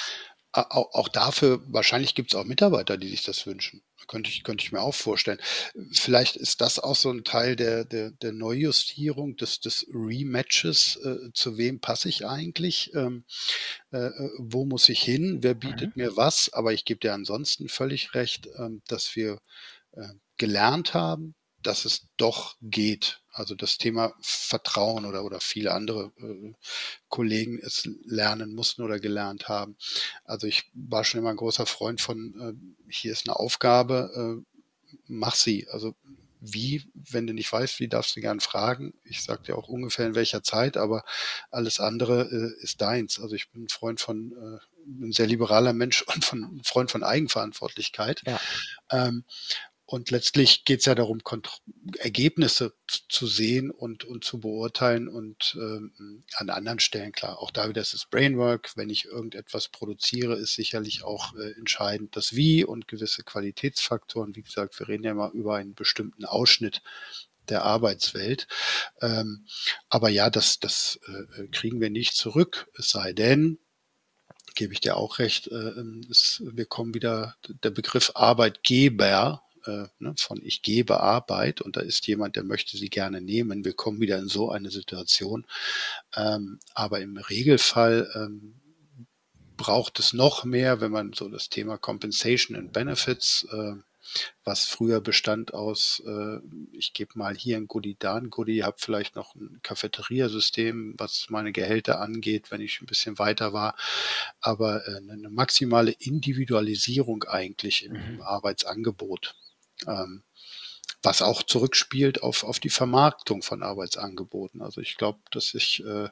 Auch, 0.52 1.08
dafür, 1.08 1.62
wahrscheinlich 1.66 2.16
gibt 2.16 2.32
es 2.32 2.34
auch 2.34 2.44
Mitarbeiter, 2.44 2.96
die 2.96 3.08
sich 3.08 3.22
das 3.22 3.46
wünschen. 3.46 3.82
Könnte 4.08 4.30
ich, 4.30 4.42
könnte 4.42 4.64
ich 4.64 4.72
mir 4.72 4.80
auch 4.80 4.94
vorstellen. 4.94 5.38
Vielleicht 5.92 6.34
ist 6.34 6.60
das 6.60 6.80
auch 6.80 6.96
so 6.96 7.10
ein 7.10 7.22
Teil 7.22 7.54
der, 7.54 7.84
der, 7.84 8.10
der 8.10 8.32
Neujustierung, 8.32 9.36
des, 9.36 9.60
des 9.60 9.86
Rematches. 9.92 10.96
Äh, 11.04 11.32
zu 11.34 11.56
wem 11.56 11.80
passe 11.80 12.08
ich 12.08 12.26
eigentlich? 12.26 12.92
Ähm, 12.94 13.24
äh, 13.92 14.10
wo 14.38 14.64
muss 14.64 14.88
ich 14.88 15.00
hin? 15.00 15.38
Wer 15.42 15.54
bietet 15.54 15.94
mhm. 15.96 16.02
mir 16.02 16.16
was? 16.16 16.52
Aber 16.52 16.72
ich 16.72 16.84
gebe 16.84 16.98
dir 16.98 17.14
ansonsten 17.14 17.68
völlig 17.68 18.14
recht, 18.14 18.48
ähm, 18.58 18.82
dass 18.88 19.14
wir 19.14 19.38
äh, 19.92 20.08
gelernt 20.36 20.94
haben, 20.94 21.36
dass 21.62 21.84
es 21.84 22.08
doch 22.16 22.56
geht. 22.60 23.20
Also 23.40 23.54
das 23.54 23.78
Thema 23.78 24.14
Vertrauen 24.20 25.06
oder, 25.06 25.24
oder 25.24 25.40
viele 25.40 25.72
andere 25.72 26.12
äh, 26.18 26.52
Kollegen 27.08 27.58
es 27.58 27.88
lernen 28.04 28.54
mussten 28.54 28.82
oder 28.82 29.00
gelernt 29.00 29.48
haben. 29.48 29.76
Also 30.24 30.46
ich 30.46 30.70
war 30.74 31.04
schon 31.04 31.20
immer 31.20 31.30
ein 31.30 31.36
großer 31.36 31.64
Freund 31.64 32.02
von, 32.02 32.34
äh, 32.38 32.92
hier 32.92 33.12
ist 33.12 33.26
eine 33.26 33.36
Aufgabe, 33.36 34.42
äh, 34.44 34.66
mach 35.06 35.34
sie. 35.34 35.66
Also 35.70 35.94
wie, 36.40 36.90
wenn 36.94 37.26
du 37.26 37.34
nicht 37.34 37.52
weißt, 37.52 37.80
wie 37.80 37.88
darfst 37.88 38.16
du 38.16 38.20
gern 38.20 38.40
fragen. 38.40 38.94
Ich 39.04 39.22
sag 39.22 39.44
dir 39.44 39.56
auch 39.56 39.68
ungefähr 39.68 40.06
in 40.06 40.14
welcher 40.14 40.42
Zeit, 40.42 40.76
aber 40.76 41.04
alles 41.50 41.80
andere 41.80 42.22
äh, 42.30 42.62
ist 42.62 42.80
deins. 42.80 43.20
Also 43.20 43.34
ich 43.34 43.50
bin 43.50 43.64
ein 43.64 43.68
Freund 43.68 44.00
von, 44.00 44.32
äh, 44.32 45.04
ein 45.04 45.12
sehr 45.12 45.26
liberaler 45.26 45.72
Mensch 45.72 46.02
und 46.14 46.24
von, 46.24 46.44
ein 46.44 46.62
Freund 46.64 46.90
von 46.90 47.02
Eigenverantwortlichkeit. 47.02 48.22
Ja. 48.26 48.40
Ähm, 48.90 49.24
und 49.90 50.12
letztlich 50.12 50.64
geht 50.64 50.78
es 50.78 50.86
ja 50.86 50.94
darum, 50.94 51.24
Kont 51.24 51.62
Ergebnisse 51.98 52.74
zu 53.08 53.26
sehen 53.26 53.72
und, 53.72 54.04
und 54.04 54.22
zu 54.22 54.38
beurteilen 54.38 55.08
und 55.08 55.58
ähm, 55.60 56.22
an 56.36 56.48
anderen 56.48 56.78
Stellen 56.78 57.10
klar. 57.10 57.40
Auch 57.40 57.50
da 57.50 57.68
wieder 57.68 57.82
ist 57.82 57.92
es 57.92 58.06
Brainwork. 58.06 58.70
Wenn 58.76 58.88
ich 58.88 59.06
irgendetwas 59.06 59.68
produziere, 59.68 60.36
ist 60.36 60.54
sicherlich 60.54 61.02
auch 61.02 61.34
äh, 61.34 61.58
entscheidend 61.58 62.14
das 62.14 62.36
Wie 62.36 62.64
und 62.64 62.86
gewisse 62.86 63.24
Qualitätsfaktoren. 63.24 64.36
Wie 64.36 64.42
gesagt, 64.42 64.78
wir 64.78 64.86
reden 64.86 65.02
ja 65.02 65.12
mal 65.12 65.32
über 65.32 65.56
einen 65.56 65.74
bestimmten 65.74 66.24
Ausschnitt 66.24 66.82
der 67.48 67.64
Arbeitswelt. 67.64 68.46
Ähm, 69.00 69.44
aber 69.88 70.08
ja, 70.08 70.30
das, 70.30 70.60
das 70.60 71.00
äh, 71.08 71.48
kriegen 71.48 71.80
wir 71.80 71.90
nicht 71.90 72.14
zurück, 72.14 72.70
es 72.78 72.90
sei 72.90 73.12
denn, 73.12 73.58
gebe 74.54 74.72
ich 74.72 74.80
dir 74.80 74.96
auch 74.96 75.18
recht, 75.18 75.48
äh, 75.48 75.82
es, 76.08 76.44
wir 76.46 76.66
kommen 76.66 76.94
wieder, 76.94 77.34
der 77.64 77.70
Begriff 77.70 78.12
Arbeitgeber 78.14 79.42
äh, 79.66 79.86
ne, 79.98 80.14
von 80.18 80.40
ich 80.42 80.62
gebe 80.62 81.00
Arbeit 81.00 81.60
und 81.60 81.76
da 81.76 81.80
ist 81.80 82.06
jemand, 82.06 82.36
der 82.36 82.44
möchte 82.44 82.76
sie 82.76 82.88
gerne 82.88 83.20
nehmen. 83.20 83.64
Wir 83.64 83.72
kommen 83.72 84.00
wieder 84.00 84.18
in 84.18 84.28
so 84.28 84.50
eine 84.50 84.70
Situation. 84.70 85.46
Ähm, 86.16 86.58
aber 86.74 87.00
im 87.00 87.16
Regelfall 87.16 88.10
ähm, 88.14 88.60
braucht 89.56 89.98
es 89.98 90.12
noch 90.12 90.44
mehr, 90.44 90.80
wenn 90.80 90.92
man 90.92 91.12
so 91.12 91.28
das 91.28 91.48
Thema 91.48 91.78
Compensation 91.78 92.56
and 92.56 92.72
Benefits 92.72 93.46
äh, 93.52 93.74
was 94.44 94.66
früher 94.66 95.00
bestand 95.00 95.54
aus, 95.54 96.02
äh, 96.06 96.38
ich 96.72 96.92
gebe 96.92 97.18
mal 97.18 97.36
hier 97.36 97.56
ein 97.56 97.68
Goodie, 97.68 97.96
da 97.98 98.16
ein 98.16 98.30
Goodie, 98.30 98.64
habe 98.64 98.76
vielleicht 98.78 99.16
noch 99.16 99.34
ein 99.34 99.60
Cafeteria-System, 99.62 100.94
was 100.98 101.26
meine 101.30 101.52
Gehälter 101.52 102.00
angeht, 102.00 102.50
wenn 102.50 102.60
ich 102.60 102.80
ein 102.80 102.86
bisschen 102.86 103.18
weiter 103.18 103.52
war, 103.52 103.76
aber 104.40 104.86
äh, 104.88 104.96
eine 104.96 105.30
maximale 105.30 105.92
Individualisierung 105.92 107.24
eigentlich 107.24 107.84
im, 107.84 107.94
im 107.94 108.14
mhm. 108.14 108.22
Arbeitsangebot. 108.22 109.34
Ähm, 109.86 110.22
was 111.02 111.22
auch 111.22 111.42
zurückspielt 111.42 112.22
auf, 112.22 112.44
auf 112.44 112.58
die 112.58 112.70
Vermarktung 112.70 113.42
von 113.42 113.62
Arbeitsangeboten. 113.62 114.60
Also 114.60 114.80
ich 114.80 114.96
glaube, 114.96 115.18
dass 115.30 115.54
ich, 115.54 115.82
äh, 115.84 116.08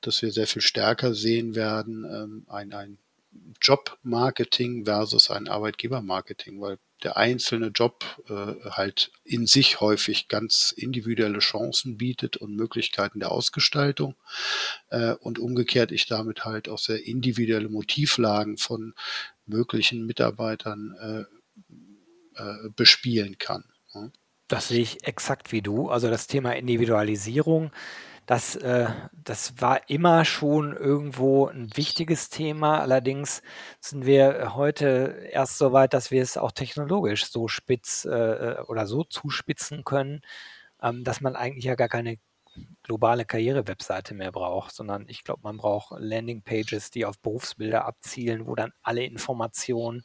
dass 0.00 0.22
wir 0.22 0.30
sehr 0.30 0.46
viel 0.46 0.62
stärker 0.62 1.14
sehen 1.14 1.54
werden, 1.54 2.04
ähm, 2.04 2.46
ein, 2.48 2.72
ein 2.72 2.98
Jobmarketing 3.60 4.84
versus 4.84 5.30
ein 5.30 5.48
Arbeitgebermarketing, 5.48 6.60
weil 6.60 6.78
der 7.02 7.16
einzelne 7.16 7.68
Job 7.68 8.04
äh, 8.28 8.70
halt 8.70 9.10
in 9.24 9.46
sich 9.46 9.80
häufig 9.80 10.28
ganz 10.28 10.72
individuelle 10.76 11.40
Chancen 11.40 11.96
bietet 11.96 12.36
und 12.36 12.54
Möglichkeiten 12.54 13.18
der 13.18 13.32
Ausgestaltung 13.32 14.14
äh, 14.90 15.14
und 15.14 15.38
umgekehrt 15.38 15.90
ich 15.90 16.06
damit 16.06 16.44
halt 16.44 16.68
auch 16.68 16.78
sehr 16.78 17.04
individuelle 17.04 17.68
Motivlagen 17.68 18.56
von 18.56 18.94
möglichen 19.46 20.06
Mitarbeitern 20.06 20.94
äh, 21.00 21.41
äh, 22.36 22.68
bespielen 22.76 23.38
kann. 23.38 23.64
Ja. 23.94 24.10
Das 24.48 24.68
sehe 24.68 24.82
ich 24.82 25.06
exakt 25.06 25.52
wie 25.52 25.62
du. 25.62 25.88
Also 25.88 26.10
das 26.10 26.26
Thema 26.26 26.52
Individualisierung 26.52 27.70
das, 28.26 28.54
äh, 28.56 28.88
das 29.12 29.60
war 29.60 29.88
immer 29.90 30.24
schon 30.24 30.76
irgendwo 30.76 31.46
ein 31.48 31.76
wichtiges 31.76 32.30
Thema. 32.30 32.80
Allerdings 32.80 33.42
sind 33.80 34.06
wir 34.06 34.54
heute 34.54 35.28
erst 35.30 35.58
so 35.58 35.72
weit, 35.72 35.92
dass 35.92 36.10
wir 36.10 36.22
es 36.22 36.36
auch 36.36 36.52
technologisch 36.52 37.26
so 37.26 37.48
spitz 37.48 38.04
äh, 38.04 38.10
äh, 38.10 38.60
oder 38.62 38.86
so 38.86 39.04
zuspitzen 39.04 39.84
können, 39.84 40.22
ähm, 40.80 41.04
dass 41.04 41.20
man 41.20 41.36
eigentlich 41.36 41.64
ja 41.64 41.74
gar 41.74 41.88
keine 41.88 42.18
globale 42.82 43.24
Karriere-Webseite 43.24 44.14
mehr 44.14 44.30
braucht, 44.30 44.74
sondern 44.74 45.06
ich 45.08 45.24
glaube, 45.24 45.40
man 45.42 45.56
braucht 45.56 45.92
Landingpages, 45.98 46.90
die 46.90 47.06
auf 47.06 47.18
Berufsbilder 47.18 47.86
abzielen, 47.86 48.46
wo 48.46 48.54
dann 48.54 48.72
alle 48.82 49.04
Informationen 49.04 50.04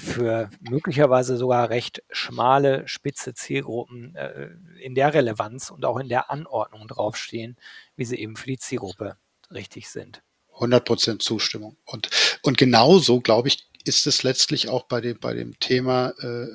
für 0.00 0.50
möglicherweise 0.60 1.36
sogar 1.36 1.70
recht 1.70 2.02
schmale, 2.10 2.86
spitze 2.88 3.34
Zielgruppen 3.34 4.14
äh, 4.16 4.48
in 4.80 4.94
der 4.94 5.14
Relevanz 5.14 5.70
und 5.70 5.84
auch 5.84 5.98
in 5.98 6.08
der 6.08 6.30
Anordnung 6.30 6.88
draufstehen, 6.88 7.56
wie 7.96 8.04
sie 8.04 8.16
eben 8.16 8.36
für 8.36 8.46
die 8.46 8.58
Zielgruppe 8.58 9.16
richtig 9.52 9.88
sind. 9.90 10.22
100 10.54 10.84
Prozent 10.84 11.22
Zustimmung. 11.22 11.76
Und, 11.84 12.10
und 12.42 12.58
genauso, 12.58 13.20
glaube 13.20 13.48
ich, 13.48 13.68
ist 13.84 14.06
es 14.06 14.22
letztlich 14.22 14.68
auch 14.68 14.84
bei 14.84 15.00
dem, 15.00 15.18
bei 15.18 15.34
dem 15.34 15.58
Thema 15.58 16.10
äh, 16.20 16.46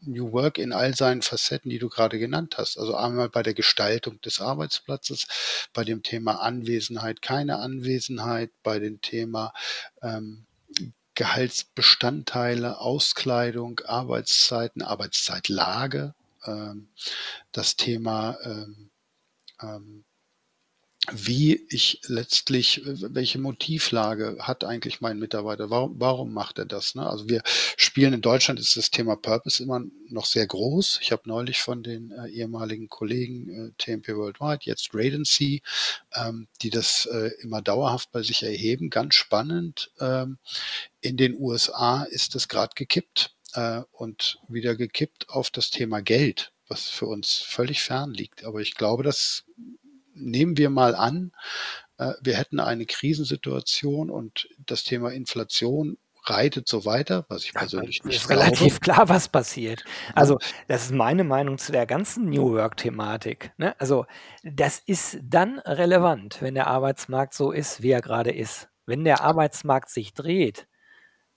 New 0.00 0.32
Work 0.32 0.58
in 0.58 0.72
all 0.72 0.94
seinen 0.94 1.22
Facetten, 1.22 1.70
die 1.70 1.78
du 1.78 1.88
gerade 1.88 2.18
genannt 2.18 2.56
hast. 2.58 2.78
Also 2.78 2.94
einmal 2.94 3.28
bei 3.28 3.42
der 3.42 3.54
Gestaltung 3.54 4.20
des 4.22 4.40
Arbeitsplatzes, 4.40 5.26
bei 5.72 5.84
dem 5.84 6.02
Thema 6.02 6.40
Anwesenheit, 6.40 7.22
keine 7.22 7.58
Anwesenheit, 7.58 8.50
bei 8.62 8.78
dem 8.78 9.00
Thema 9.00 9.52
ähm, 10.02 10.46
Gehaltsbestandteile, 11.18 12.80
Auskleidung, 12.80 13.80
Arbeitszeiten, 13.80 14.82
Arbeitszeitlage, 14.82 16.14
ähm, 16.46 16.90
das 17.50 17.74
Thema 17.74 18.38
ähm, 18.44 18.90
ähm, 19.60 20.04
wie 21.12 21.66
ich 21.70 22.00
letztlich, 22.06 22.82
welche 22.84 23.38
Motivlage 23.38 24.36
hat 24.40 24.64
eigentlich 24.64 25.00
mein 25.00 25.18
Mitarbeiter? 25.18 25.70
Warum, 25.70 25.94
warum 25.98 26.32
macht 26.32 26.58
er 26.58 26.66
das? 26.66 26.94
Ne? 26.94 27.08
Also 27.08 27.28
wir 27.28 27.42
spielen 27.76 28.14
in 28.14 28.20
Deutschland 28.20 28.60
ist 28.60 28.76
das 28.76 28.90
Thema 28.90 29.16
Purpose 29.16 29.62
immer 29.62 29.82
noch 30.08 30.26
sehr 30.26 30.46
groß. 30.46 30.98
Ich 31.02 31.12
habe 31.12 31.22
neulich 31.26 31.60
von 31.60 31.82
den 31.82 32.10
äh, 32.10 32.28
ehemaligen 32.28 32.88
Kollegen 32.88 33.48
äh, 33.48 33.70
TMP 33.78 34.08
Worldwide, 34.08 34.60
jetzt 34.62 34.90
Radency, 34.92 35.62
ähm, 36.14 36.48
die 36.62 36.70
das 36.70 37.06
äh, 37.06 37.30
immer 37.40 37.62
dauerhaft 37.62 38.10
bei 38.12 38.22
sich 38.22 38.42
erheben. 38.42 38.90
Ganz 38.90 39.14
spannend. 39.14 39.90
Ähm, 40.00 40.38
in 41.00 41.16
den 41.16 41.34
USA 41.38 42.04
ist 42.04 42.34
es 42.34 42.48
gerade 42.48 42.74
gekippt 42.74 43.34
äh, 43.54 43.82
und 43.92 44.40
wieder 44.48 44.76
gekippt 44.76 45.30
auf 45.30 45.50
das 45.50 45.70
Thema 45.70 46.00
Geld 46.02 46.52
was 46.68 46.88
für 46.88 47.06
uns 47.06 47.36
völlig 47.36 47.80
fern 47.80 48.12
liegt. 48.12 48.44
Aber 48.44 48.60
ich 48.60 48.74
glaube, 48.74 49.02
dass 49.02 49.44
nehmen 50.18 50.56
wir 50.56 50.70
mal 50.70 50.94
an, 50.94 51.32
äh, 51.98 52.12
wir 52.20 52.36
hätten 52.36 52.60
eine 52.60 52.86
Krisensituation 52.86 54.10
und 54.10 54.48
das 54.58 54.84
Thema 54.84 55.12
Inflation 55.12 55.98
reitet 56.24 56.68
so 56.68 56.84
weiter, 56.84 57.24
was 57.28 57.44
ich 57.44 57.54
persönlich 57.54 57.98
ja, 57.98 58.06
nicht 58.06 58.16
ist 58.16 58.28
glaube. 58.28 58.42
relativ 58.42 58.80
klar, 58.82 59.08
was 59.08 59.28
passiert. 59.28 59.84
Also 60.14 60.38
das 60.66 60.84
ist 60.84 60.92
meine 60.92 61.24
Meinung 61.24 61.58
zu 61.58 61.72
der 61.72 61.86
ganzen 61.86 62.28
New 62.28 62.52
Work-Thematik. 62.52 63.52
Ne? 63.56 63.74
Also 63.80 64.06
das 64.42 64.78
ist 64.78 65.18
dann 65.22 65.58
relevant, 65.60 66.42
wenn 66.42 66.54
der 66.54 66.66
Arbeitsmarkt 66.66 67.34
so 67.34 67.50
ist, 67.50 67.82
wie 67.82 67.90
er 67.90 68.02
gerade 68.02 68.30
ist. 68.30 68.68
Wenn 68.86 69.04
der 69.04 69.22
Arbeitsmarkt 69.22 69.90
sich 69.90 70.14
dreht 70.14 70.66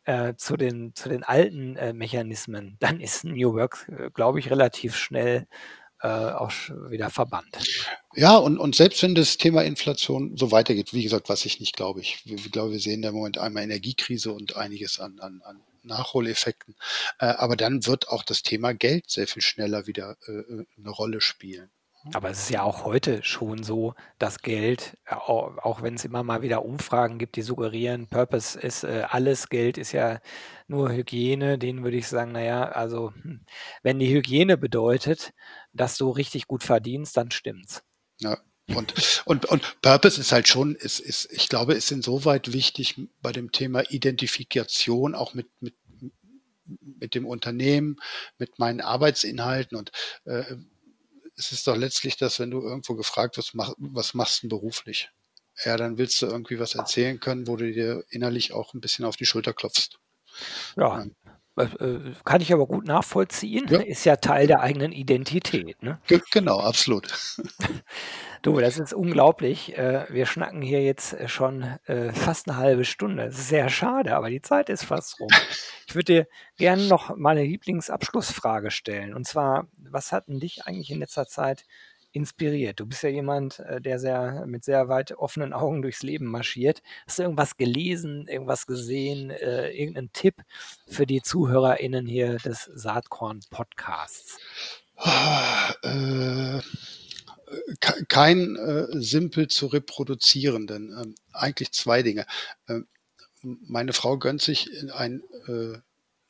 äh, 0.05 0.35
zu, 0.35 0.57
den, 0.57 0.95
zu 0.95 1.09
den 1.09 1.23
alten 1.23 1.75
äh, 1.75 1.93
Mechanismen, 1.93 2.77
dann 2.79 2.99
ist 2.99 3.23
New 3.23 3.53
Work, 3.53 3.89
äh, 3.89 4.09
glaube 4.09 4.39
ich, 4.39 4.49
relativ 4.49 4.95
schnell 4.95 5.47
auch 6.07 6.51
wieder 6.89 7.09
verbannt. 7.09 7.57
Ja, 8.15 8.37
und, 8.37 8.57
und 8.57 8.75
selbst 8.75 9.03
wenn 9.03 9.15
das 9.15 9.37
Thema 9.37 9.63
Inflation 9.63 10.35
so 10.35 10.51
weitergeht, 10.51 10.93
wie 10.93 11.03
gesagt, 11.03 11.29
was 11.29 11.45
ich 11.45 11.59
nicht 11.59 11.75
glaube, 11.75 12.01
ich, 12.01 12.23
ich 12.25 12.51
glaube, 12.51 12.71
wir 12.71 12.79
sehen 12.79 13.03
im 13.03 13.13
Moment 13.13 13.37
einmal 13.37 13.63
Energiekrise 13.63 14.33
und 14.33 14.55
einiges 14.55 14.99
an, 14.99 15.19
an, 15.19 15.41
an 15.43 15.61
Nachholeffekten. 15.83 16.75
Äh, 17.19 17.25
aber 17.25 17.55
dann 17.55 17.85
wird 17.85 18.09
auch 18.09 18.23
das 18.23 18.43
Thema 18.43 18.73
Geld 18.73 19.09
sehr 19.09 19.27
viel 19.27 19.41
schneller 19.41 19.87
wieder 19.87 20.17
äh, 20.27 20.31
äh 20.31 20.65
eine 20.77 20.89
Rolle 20.89 21.21
spielen. 21.21 21.69
Aber 22.13 22.29
es 22.31 22.39
ist 22.39 22.49
ja 22.49 22.63
auch 22.63 22.83
heute 22.83 23.23
schon 23.23 23.63
so, 23.63 23.93
dass 24.17 24.41
Geld, 24.41 24.97
äh, 25.05 25.13
auch, 25.13 25.81
wenn 25.83 25.95
es 25.95 26.05
immer 26.05 26.23
mal 26.23 26.41
wieder 26.41 26.65
Umfragen 26.65 27.19
gibt, 27.19 27.35
die 27.35 27.43
suggerieren, 27.43 28.07
Purpose 28.07 28.59
ist 28.59 28.83
äh, 28.83 29.03
alles, 29.07 29.49
Geld 29.49 29.77
ist 29.77 29.91
ja 29.91 30.19
nur 30.67 30.91
Hygiene, 30.91 31.57
denen 31.59 31.83
würde 31.83 31.97
ich 31.97 32.07
sagen, 32.07 32.31
naja, 32.31 32.63
also 32.63 33.13
hm, 33.21 33.45
wenn 33.83 33.99
die 33.99 34.13
Hygiene 34.13 34.57
bedeutet, 34.57 35.33
dass 35.73 35.97
du 35.97 36.09
richtig 36.09 36.47
gut 36.47 36.63
verdienst, 36.63 37.15
dann 37.17 37.29
stimmt's. 37.31 37.83
Ja. 38.19 38.37
Und, 38.75 39.23
und, 39.25 39.45
und 39.45 39.81
Purpose 39.81 40.19
ist 40.19 40.31
halt 40.31 40.47
schon, 40.47 40.75
ist, 40.75 40.99
ist, 40.99 41.29
ich 41.31 41.49
glaube, 41.49 41.73
ist 41.73 41.91
insoweit 41.91 42.53
wichtig 42.53 42.95
bei 43.21 43.31
dem 43.31 43.51
Thema 43.51 43.83
Identifikation 43.91 45.13
auch 45.13 45.33
mit, 45.33 45.49
mit, 45.59 45.75
mit 46.65 47.15
dem 47.15 47.25
Unternehmen, 47.25 47.97
mit 48.37 48.59
meinen 48.59 48.79
Arbeitsinhalten 48.79 49.77
und 49.77 49.91
äh, 50.25 50.55
es 51.41 51.51
ist 51.51 51.65
doch 51.65 51.75
letztlich 51.75 52.17
das, 52.17 52.39
wenn 52.39 52.51
du 52.51 52.61
irgendwo 52.61 52.93
gefragt 52.93 53.37
wirst, 53.37 53.55
mach, 53.55 53.73
was 53.77 54.13
machst 54.13 54.43
du 54.43 54.47
beruflich? 54.47 55.09
Ja, 55.65 55.75
dann 55.75 55.97
willst 55.97 56.21
du 56.21 56.27
irgendwie 56.27 56.59
was 56.59 56.75
erzählen 56.75 57.19
können, 57.19 57.47
wo 57.47 57.55
du 57.55 57.71
dir 57.71 58.03
innerlich 58.09 58.53
auch 58.53 58.75
ein 58.75 58.79
bisschen 58.79 59.05
auf 59.05 59.15
die 59.15 59.25
Schulter 59.25 59.53
klopfst. 59.53 59.99
Ja, 60.77 61.03
äh, 61.57 61.63
äh, 61.63 62.13
kann 62.23 62.41
ich 62.41 62.53
aber 62.53 62.67
gut 62.67 62.85
nachvollziehen. 62.85 63.67
Ja. 63.69 63.79
Ist 63.81 64.05
ja 64.05 64.17
Teil 64.17 64.45
der 64.45 64.61
eigenen 64.61 64.91
Identität. 64.91 65.81
Ne? 65.81 65.99
Genau, 66.31 66.59
absolut. 66.59 67.11
Du, 68.41 68.59
das 68.59 68.79
ist 68.79 68.93
unglaublich. 68.93 69.77
Äh, 69.77 70.05
wir 70.09 70.25
schnacken 70.25 70.61
hier 70.61 70.81
jetzt 70.81 71.15
schon 71.29 71.65
fast 72.13 72.49
eine 72.49 72.57
halbe 72.57 72.85
Stunde. 72.85 73.31
Sehr 73.31 73.69
schade, 73.69 74.15
aber 74.15 74.29
die 74.29 74.41
Zeit 74.41 74.69
ist 74.69 74.85
fast 74.85 75.19
rum. 75.19 75.29
Ich 75.91 75.95
würde 75.95 76.13
dir 76.13 76.27
gerne 76.55 76.87
noch 76.87 77.17
meine 77.17 77.43
Lieblingsabschlussfrage 77.43 78.71
stellen. 78.71 79.13
Und 79.13 79.27
zwar, 79.27 79.67
was 79.77 80.13
hat 80.13 80.29
denn 80.29 80.39
dich 80.39 80.65
eigentlich 80.65 80.89
in 80.89 80.99
letzter 80.99 81.27
Zeit 81.27 81.65
inspiriert? 82.13 82.79
Du 82.79 82.85
bist 82.85 83.03
ja 83.03 83.09
jemand, 83.09 83.59
äh, 83.59 83.81
der 83.81 83.99
sehr 83.99 84.45
mit 84.45 84.63
sehr 84.63 84.87
weit 84.87 85.11
offenen 85.11 85.51
Augen 85.51 85.81
durchs 85.81 86.01
Leben 86.01 86.27
marschiert. 86.27 86.81
Hast 87.05 87.19
du 87.19 87.23
irgendwas 87.23 87.57
gelesen, 87.57 88.27
irgendwas 88.27 88.67
gesehen, 88.67 89.31
äh, 89.31 89.69
irgendeinen 89.71 90.13
Tipp 90.13 90.35
für 90.87 91.05
die 91.05 91.21
ZuhörerInnen 91.21 92.07
hier 92.07 92.37
des 92.37 92.63
Saatkorn-Podcasts? 92.73 94.39
Ah, 94.95 95.73
äh, 95.83 96.61
kein 98.07 98.55
äh, 98.55 98.87
simpel 98.93 99.47
zu 99.47 99.67
reproduzierenden. 99.67 100.95
Ähm, 101.01 101.15
eigentlich 101.33 101.71
zwei 101.71 102.03
Dinge. 102.03 102.25
Ähm, 102.67 102.87
meine 103.41 103.93
Frau 103.93 104.17
gönnt 104.17 104.41
sich 104.41 104.69
ein 104.93 105.23
äh, 105.47 105.79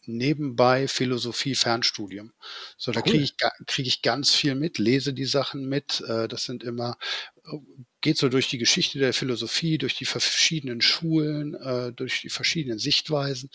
nebenbei 0.05 0.88
Philosophie-Fernstudium. 0.88 2.34
So, 2.77 2.91
da 2.91 3.01
cool. 3.01 3.12
kriege 3.12 3.23
ich, 3.23 3.36
krieg 3.67 3.88
ich 3.88 4.01
ganz 4.01 4.34
viel 4.34 4.55
mit, 4.55 4.77
lese 4.77 5.13
die 5.13 5.25
Sachen 5.25 5.67
mit. 5.67 6.01
Äh, 6.07 6.27
das 6.27 6.43
sind 6.43 6.63
immer, 6.63 6.97
äh, 7.45 7.57
geht 8.01 8.17
so 8.17 8.29
durch 8.29 8.47
die 8.47 8.57
Geschichte 8.57 8.99
der 8.99 9.13
Philosophie, 9.13 9.77
durch 9.77 9.95
die 9.95 10.05
verschiedenen 10.05 10.81
Schulen, 10.81 11.53
äh, 11.55 11.91
durch 11.93 12.21
die 12.21 12.29
verschiedenen 12.29 12.79
Sichtweisen. 12.79 13.49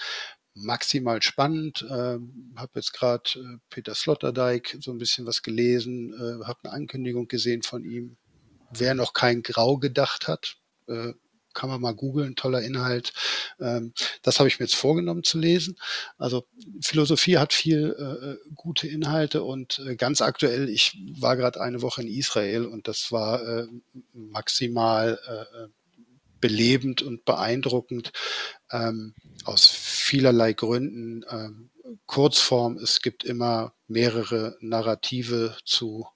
Maximal 0.57 1.23
spannend. 1.23 1.83
Äh, 1.83 2.19
habe 2.57 2.71
jetzt 2.75 2.93
gerade 2.93 3.31
äh, 3.37 3.59
Peter 3.69 3.95
Sloterdijk 3.95 4.79
so 4.81 4.91
ein 4.91 4.99
bisschen 4.99 5.27
was 5.27 5.43
gelesen, 5.43 6.15
äh, 6.15 6.45
habe 6.45 6.61
eine 6.65 6.73
Ankündigung 6.73 7.29
gesehen 7.29 7.63
von 7.63 7.85
ihm. 7.85 8.17
Wer 8.71 8.95
noch 8.95 9.13
kein 9.13 9.43
Grau 9.43 9.77
gedacht 9.77 10.29
hat, 10.29 10.57
äh, 10.89 11.13
kann 11.53 11.71
man 11.71 11.81
mal 11.81 11.95
googeln, 11.95 12.37
toller 12.37 12.63
Inhalt. 12.63 13.13
Ähm, 13.59 13.93
das 14.23 14.39
habe 14.39 14.49
ich 14.49 14.59
mir 14.59 14.67
jetzt 14.67 14.77
vorgenommen 14.77 15.25
zu 15.25 15.39
lesen. 15.39 15.77
Also 16.19 16.45
Philosophie 16.83 17.39
hat 17.39 17.53
viel 17.53 17.97
äh, 17.99 18.53
gute 18.55 18.87
Inhalte 18.87 19.43
und 19.43 19.81
äh, 19.87 19.97
ganz 19.97 20.21
aktuell, 20.21 20.69
ich 20.69 20.99
war 21.19 21.37
gerade 21.37 21.61
eine 21.61 21.83
Woche 21.83 22.03
in 22.03 22.09
Israel 22.09 22.67
und 22.67 22.89
das 22.89 23.11
war 23.11 23.43
äh, 23.43 23.67
maximal 24.13 25.19
äh, 25.27 25.69
belebend 26.41 27.03
und 27.03 27.25
beeindruckend 27.25 28.13
ähm, 28.71 29.15
aus 29.45 29.67
vielerlei 29.67 30.53
Gründen. 30.53 31.25
Ähm, 31.29 31.71
Kurzform, 32.07 32.79
es 32.79 33.01
gibt 33.01 33.25
immer 33.25 33.73
mehrere 33.87 34.57
Narrative 34.61 35.57
zu 35.65 36.07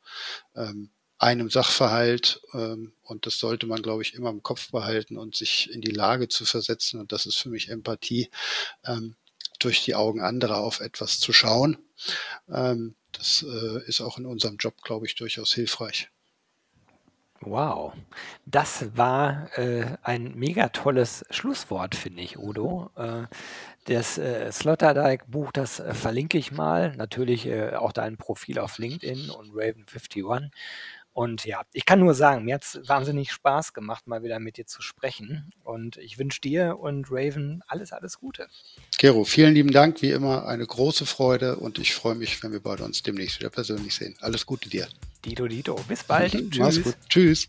ähm, 0.57 0.91
einem 1.19 1.51
Sachverhalt 1.51 2.41
ähm, 2.55 2.93
und 3.03 3.27
das 3.27 3.39
sollte 3.39 3.67
man, 3.67 3.83
glaube 3.83 4.03
ich, 4.03 4.15
immer 4.15 4.31
im 4.31 4.43
Kopf 4.43 4.71
behalten 4.71 5.19
und 5.19 5.37
sich 5.37 5.71
in 5.71 5.81
die 5.81 5.91
Lage 5.91 6.29
zu 6.29 6.45
versetzen. 6.45 6.99
Und 6.99 7.13
das 7.13 7.27
ist 7.27 7.37
für 7.37 7.51
mich 7.51 7.69
Empathie, 7.69 8.31
ähm, 8.85 9.17
durch 9.59 9.85
die 9.85 9.95
Augen 9.95 10.23
anderer 10.23 10.59
auf 10.59 10.81
etwas 10.81 11.21
zu 11.21 11.33
schauen. 11.33 11.79
Ähm, 12.49 12.95
das 13.13 13.45
äh, 13.47 13.87
ist 13.87 14.01
auch 14.01 14.19
in 14.19 14.27
unserem 14.27 14.57
Job, 14.57 14.83
glaube 14.83 15.07
ich, 15.07 15.15
durchaus 15.15 15.53
hilfreich. 15.53 16.11
Wow, 17.43 17.95
das 18.45 18.95
war 18.99 19.49
äh, 19.59 19.97
ein 20.03 20.35
mega 20.35 20.69
tolles 20.69 21.25
Schlusswort, 21.31 21.95
finde 21.95 22.23
ich, 22.23 22.39
Udo. 22.39 22.91
Äh, 22.97 23.23
das 23.87 24.19
äh, 24.19 24.53
Sloterdijk-Buch, 24.53 25.51
das 25.53 25.81
äh, 25.81 25.95
verlinke 25.95 26.37
ich 26.37 26.53
mal. 26.53 26.95
Natürlich 26.97 27.47
äh, 27.47 27.75
auch 27.77 27.93
dein 27.93 28.19
Profil 28.19 28.59
auf 28.59 28.77
LinkedIn 28.77 29.31
und 29.31 29.53
Raven51. 29.55 30.51
Und 31.21 31.45
ja, 31.45 31.61
ich 31.75 31.85
kann 31.85 32.01
nur 32.01 32.15
sagen, 32.15 32.47
mir 32.47 32.55
hat 32.55 32.63
es 32.63 32.81
wahnsinnig 32.89 33.31
Spaß 33.31 33.75
gemacht, 33.75 34.07
mal 34.07 34.23
wieder 34.23 34.39
mit 34.39 34.57
dir 34.57 34.67
zu 34.67 34.81
sprechen. 34.81 35.53
Und 35.65 35.99
ich 35.99 36.19
wünsche 36.19 36.41
dir 36.41 36.79
und 36.79 37.09
Raven 37.11 37.63
alles, 37.67 37.93
alles 37.93 38.21
Gute. 38.21 38.47
Gero, 38.97 39.25
vielen 39.25 39.53
lieben 39.53 39.71
Dank. 39.71 40.01
Wie 40.01 40.13
immer 40.13 40.47
eine 40.47 40.67
große 40.67 41.05
Freude 41.05 41.57
und 41.57 41.79
ich 41.79 41.93
freue 41.93 42.15
mich, 42.15 42.43
wenn 42.43 42.53
wir 42.53 42.63
beide 42.63 42.85
uns 42.85 43.03
demnächst 43.03 43.39
wieder 43.39 43.51
persönlich 43.51 43.95
sehen. 43.95 44.17
Alles 44.23 44.47
Gute 44.47 44.71
dir. 44.71 44.89
Dito, 45.23 45.47
Dito. 45.47 45.75
Bis 45.87 46.05
bald. 46.05 46.33
Tschüss. 46.51 46.59
Mach's 46.59 46.83
gut. 46.83 46.97
Tschüss. 47.11 47.49